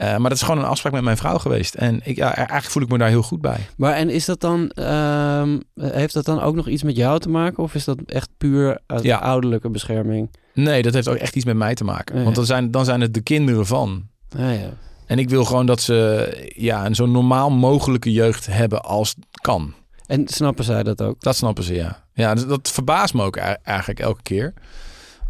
[0.00, 1.74] Eh, maar dat is gewoon een afspraak met mijn vrouw geweest.
[1.74, 3.58] En ik, ja, eigenlijk voel ik me daar heel goed bij.
[3.76, 7.28] Maar en is dat dan, ehm, heeft dat dan ook nog iets met jou te
[7.28, 7.62] maken?
[7.62, 9.18] Of is dat echt puur uit Ja.
[9.18, 10.30] ouderlijke bescherming?
[10.54, 12.16] Nee, dat heeft ook echt iets met mij te maken.
[12.18, 12.22] Ja.
[12.22, 14.06] Want dan zijn, dan zijn het de kinderen van.
[14.38, 14.70] Ah, ja.
[15.06, 19.74] En ik wil gewoon dat ze ja, een zo normaal mogelijke jeugd hebben als kan.
[20.06, 21.20] En snappen zij dat ook?
[21.22, 22.04] Dat snappen ze, ja.
[22.12, 24.52] Ja, dat, dat verbaast me ook e- eigenlijk elke keer.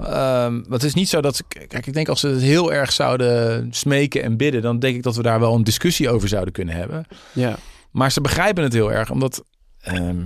[0.09, 1.43] Want het is niet zo dat.
[1.49, 4.63] Kijk, ik denk als ze het heel erg zouden smeken en bidden...
[4.63, 7.07] dan denk ik dat we daar wel een discussie over zouden kunnen hebben.
[7.33, 7.57] Ja.
[7.91, 9.45] Maar ze begrijpen het heel erg, omdat...
[9.81, 10.25] ehm,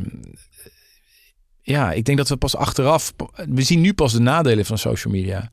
[1.62, 3.12] ja, ik denk dat we pas achteraf...
[3.48, 5.50] We zien nu pas de nadelen van social media.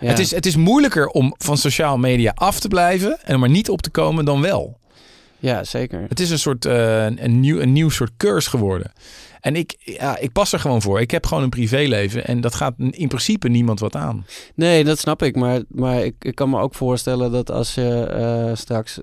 [0.00, 0.08] ja.
[0.08, 3.18] Het, is, het is moeilijker om van sociale media af te blijven...
[3.22, 4.78] en er maar niet op te komen dan wel.
[5.38, 6.04] Ja, zeker.
[6.08, 8.92] Het is een soort eh, een, nieuw, een nieuw soort curse geworden.
[9.46, 11.00] En ik, ja, ik pas er gewoon voor.
[11.00, 14.26] Ik heb gewoon een privéleven en dat gaat in principe niemand wat aan.
[14.54, 15.36] Nee, dat snap ik.
[15.36, 18.98] Maar, maar ik, ik kan me ook voorstellen dat als je eh, straks,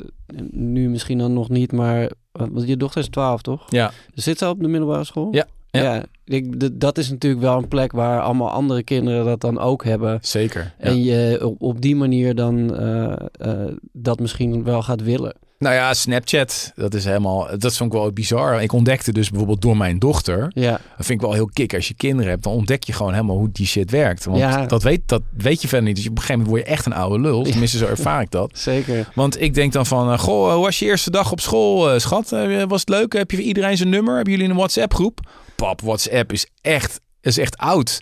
[0.51, 3.65] nu misschien dan nog niet, maar want je dochter is 12, toch?
[3.69, 5.27] Ja, Zit ze op de middelbare school?
[5.31, 5.81] Ja, ja.
[5.81, 6.03] ja.
[6.25, 10.19] ik, dat is natuurlijk wel een plek waar allemaal andere kinderen dat dan ook hebben.
[10.21, 10.73] zeker.
[10.79, 10.85] Ja.
[10.85, 15.35] En je op, op die manier dan eh, eh, dat misschien wel gaat willen.
[15.63, 18.61] Nou ja, Snapchat, dat is helemaal, dat vond ik wel bizar.
[18.61, 21.73] Ik ontdekte dus bijvoorbeeld door mijn dochter, Ja, dat vind ik wel heel kick.
[21.73, 24.25] Als je kinderen hebt, dan ontdek je gewoon helemaal hoe die shit werkt.
[24.25, 24.65] Want Ja.
[24.65, 25.95] dat, weet, dat weet je verder niet.
[25.95, 27.43] Dus op een gegeven moment word je echt een oude lul.
[27.43, 28.51] Tenminste, zo ervaar ik dat.
[28.69, 29.09] zeker.
[29.15, 31.99] Want ik denk dan van, eh, goh, hoe was je eerste dag op school, eh,
[31.99, 32.31] schat?
[32.31, 33.13] Eh, was het leuk?
[33.13, 34.15] Heb je voor iedereen zijn nummer?
[34.15, 35.19] Hebben jullie een WhatsApp groep?
[35.55, 37.99] Pap, WhatsApp is echt, is echt oud.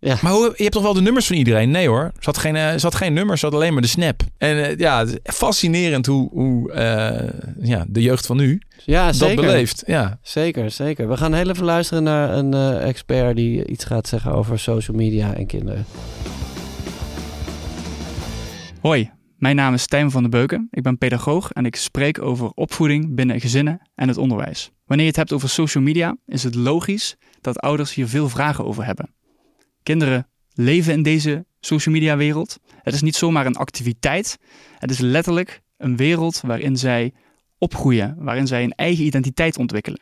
[0.00, 0.16] Ja.
[0.22, 1.70] Maar hoe, je hebt toch wel de nummers van iedereen?
[1.70, 3.88] Nee hoor, ze had geen, eh, ze had geen nummers, ze had alleen maar de
[3.88, 4.22] snap.
[4.38, 7.28] En eh, ja, fascinerend hoe, hoe eh,
[7.60, 9.36] ja, de jeugd van nu Ja, zeker.
[9.36, 9.82] dat beleeft.
[9.86, 10.18] Ja.
[10.22, 11.08] Zeker, zeker.
[11.08, 14.96] We gaan heel even luisteren naar een eh, expert die iets gaat zeggen over social
[14.96, 15.84] media en kinderen.
[18.80, 20.68] Hoi, mijn naam is Tijmen van der Beuken.
[20.70, 24.70] Ik ben pedagoog en ik spreek over opvoeding binnen gezinnen en het onderwijs.
[24.84, 28.64] Wanneer je het hebt over social media, is het logisch dat ouders hier veel vragen
[28.64, 29.14] over hebben.
[29.82, 32.58] Kinderen leven in deze social media wereld.
[32.82, 34.38] Het is niet zomaar een activiteit.
[34.78, 37.12] Het is letterlijk een wereld waarin zij
[37.58, 40.00] opgroeien, waarin zij een eigen identiteit ontwikkelen.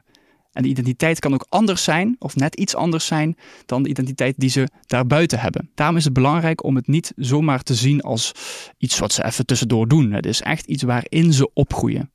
[0.53, 4.35] En die identiteit kan ook anders zijn, of net iets anders zijn, dan de identiteit
[4.39, 5.71] die ze daarbuiten hebben.
[5.75, 8.33] Daarom is het belangrijk om het niet zomaar te zien als
[8.79, 10.13] iets wat ze even tussendoor doen.
[10.13, 12.11] Het is echt iets waarin ze opgroeien.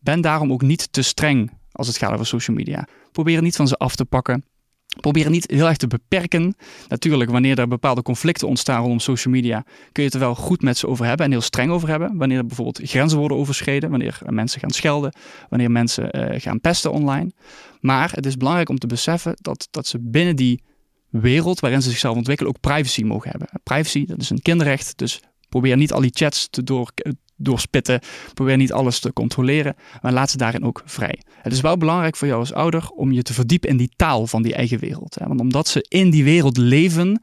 [0.00, 2.88] Ben daarom ook niet te streng als het gaat over social media.
[3.12, 4.44] Probeer niet van ze af te pakken.
[5.00, 6.54] Probeer niet heel erg te beperken.
[6.88, 10.62] Natuurlijk, wanneer er bepaalde conflicten ontstaan rondom social media, kun je het er wel goed
[10.62, 12.16] met ze over hebben en heel streng over hebben.
[12.16, 15.12] Wanneer er bijvoorbeeld grenzen worden overschreden, wanneer mensen gaan schelden,
[15.48, 17.32] wanneer mensen eh, gaan pesten online.
[17.80, 20.62] Maar het is belangrijk om te beseffen dat, dat ze binnen die
[21.10, 23.48] wereld waarin ze zichzelf ontwikkelen ook privacy mogen hebben.
[23.62, 26.90] Privacy, dat is een kinderrecht, dus probeer niet al die chats te door,
[27.36, 28.00] doorspitten.
[28.34, 31.22] Probeer niet alles te controleren, maar laat ze daarin ook vrij.
[31.42, 34.26] Het is wel belangrijk voor jou als ouder om je te verdiepen in die taal
[34.26, 35.14] van die eigen wereld.
[35.18, 35.26] Hè?
[35.26, 37.20] Want omdat ze in die wereld leven,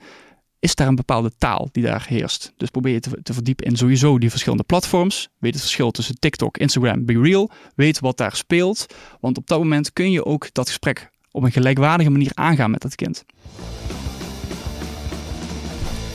[0.60, 2.54] is daar een bepaalde taal die daar heerst.
[2.58, 5.30] Dus probeer je te, te verdiepen in sowieso die verschillende platforms.
[5.40, 7.52] Weet het verschil tussen TikTok, Instagram, Be Real.
[7.76, 8.86] Weet wat daar speelt.
[9.20, 12.82] Want op dat moment kun je ook dat gesprek op een gelijkwaardige manier aangaan met
[12.82, 13.26] dat kind.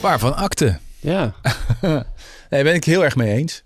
[0.01, 0.79] Waarvan akte?
[0.99, 1.33] Ja.
[2.49, 3.63] Nee, ben ik heel erg mee eens.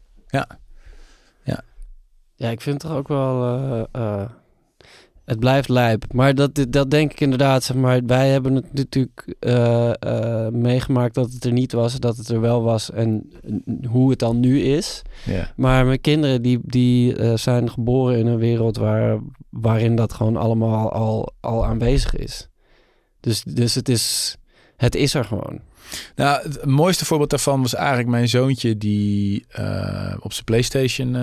[2.41, 3.43] Ja, ik vind toch ook wel.
[3.43, 4.29] eh, eh,
[5.25, 6.13] het blijft lijp.
[6.13, 7.63] Maar dat, dat denk ik inderdaad.
[7.63, 12.29] Zeg maar, wij hebben het natuurlijk eh, meegemaakt dat het er niet was, dat het
[12.29, 13.31] er wel was en
[13.87, 15.01] hoe het dan nu is.
[15.25, 15.51] Ja.
[15.55, 19.19] Maar mijn kinderen die, die zijn geboren in een wereld waar,
[19.49, 22.49] waarin dat gewoon allemaal al, al aanwezig is.
[23.19, 24.37] Dus, dus het, is,
[24.75, 25.59] het is er gewoon.
[26.15, 31.15] Nou, het mooiste voorbeeld daarvan was eigenlijk mijn zoontje die eh, op zijn PlayStation.
[31.15, 31.21] eh,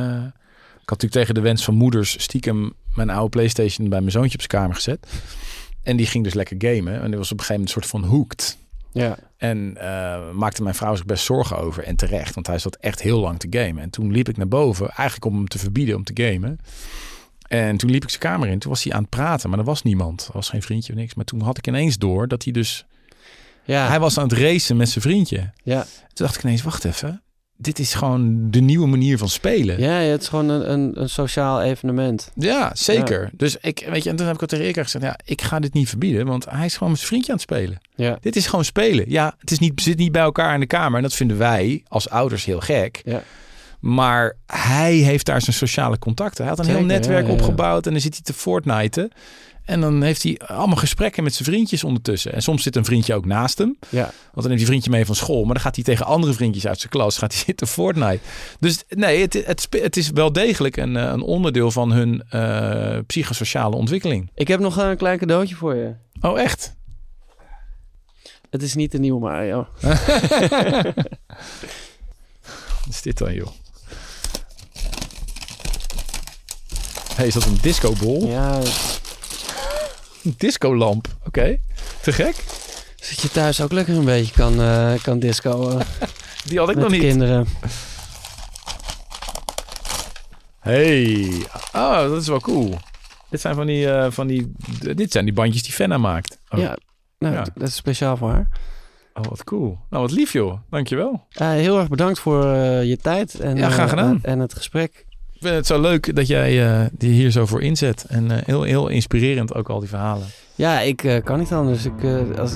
[0.83, 4.39] ik had natuurlijk tegen de wens van moeders stiekem mijn oude PlayStation bij mijn zoontje
[4.39, 5.07] op zijn kamer gezet.
[5.83, 7.01] En die ging dus lekker gamen.
[7.01, 8.59] En die was op een gegeven moment een soort van hooked.
[8.93, 11.83] Ja, En eh, maakte mijn vrouw zich best zorgen over.
[11.85, 13.83] En terecht, want hij zat echt heel lang te gamen.
[13.83, 16.59] En toen liep ik naar boven, eigenlijk om hem te verbieden om te gamen.
[17.49, 18.59] En toen liep ik zijn kamer in.
[18.59, 20.25] Toen was hij aan het praten, maar er was niemand.
[20.27, 21.15] Er was geen vriendje of niks.
[21.15, 22.87] Maar toen had ik ineens door dat hij dus...
[23.69, 25.51] ja, Hij was aan het racen met zijn vriendje.
[25.63, 25.81] ja.
[26.13, 27.23] Toen dacht ik ineens, wacht even.
[27.57, 29.81] Dit is gewoon de nieuwe manier van spelen.
[29.81, 32.31] ja het is gewoon een, een, een sociaal evenement.
[32.35, 33.31] Ja, zeker.
[33.33, 35.59] Dus ik, weet je, en toen heb ik ook tegen Erika gezegd, ja, ik ga
[35.59, 37.79] dit niet verbieden, want hij is gewoon met zijn vriendje aan het spelen.
[37.95, 39.05] Ja, Dit is gewoon spelen.
[39.11, 40.97] Ja, het is niet, zit niet bij elkaar in de kamer.
[40.97, 43.01] En dat vinden wij als ouders heel gek.
[43.05, 43.23] ja.
[43.81, 46.45] Maar hij heeft daar zijn sociale contacten.
[46.45, 47.41] Hij had een heel netwerk ja, ja, ja.
[47.41, 49.03] opgebouwd en dan zit hij te Fortniten.
[49.03, 49.11] En
[49.81, 52.33] dan heeft hij allemaal gesprekken met zijn vriendjes ondertussen.
[52.33, 53.77] En soms zit een vriendje ook naast hem.
[53.89, 54.03] Ja.
[54.03, 55.45] Want dan neemt die vriendje mee van school.
[55.45, 57.19] Maar dan gaat hij tegen andere vriendjes uit zijn klas.
[57.19, 58.19] Gaat hij zitten Fortnite.
[58.61, 62.99] Dus nee, het, het, het is wel degelijk een, eh, een onderdeel van hun eh,
[63.07, 64.31] psychosociale ontwikkeling.
[64.35, 65.95] Ik heb nog een klein cadeautje voor je.
[66.21, 66.77] Oh, echt?
[68.51, 69.67] Het is niet de nieuwe Mario.
[72.85, 73.49] Wat is dit dan, joh?
[77.19, 78.27] hey, is dat een discobol?
[78.27, 78.61] Ja,
[80.29, 81.07] Een discolamp.
[81.27, 81.59] Oké.
[82.03, 82.35] Te gek.
[82.97, 85.81] zodat je thuis ook lekker een beetje kan, eh, kan discoen
[86.49, 87.01] Die had ik nog niet.
[87.01, 87.47] kinderen.
[90.61, 91.29] Hey.
[91.73, 92.75] Oh, dat is wel cool.
[93.31, 94.53] Dit zijn van die, eh, van die,
[94.95, 96.39] dit zijn die bandjes die Fenna maakt.
[96.49, 96.61] Oh.
[96.61, 96.77] Ja,
[97.19, 97.47] nou, Ja.
[97.55, 98.49] dat is speciaal voor haar.
[99.15, 99.79] Oh, wat cool.
[99.91, 100.59] Nou, wat lief joh.
[100.71, 101.27] Dankjewel.
[101.31, 104.19] Eh, heel erg bedankt voor eh, je tijd en, Ja, graag eh, gedaan.
[104.23, 105.07] en het gesprek.
[105.39, 108.05] Ik vind het zo leuk dat jij eh die hier zo voor inzet.
[108.09, 110.27] En eh, heel, heel inspirerend ook al die verhalen.
[110.55, 111.85] Ja, ik eh, kan niet anders.
[111.85, 112.05] Ik,
[112.39, 112.53] als,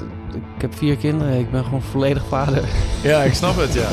[0.57, 1.39] ik heb vier kinderen.
[1.39, 2.65] Ik ben gewoon volledig vader.
[3.03, 3.89] Ja, ik snap het, ja.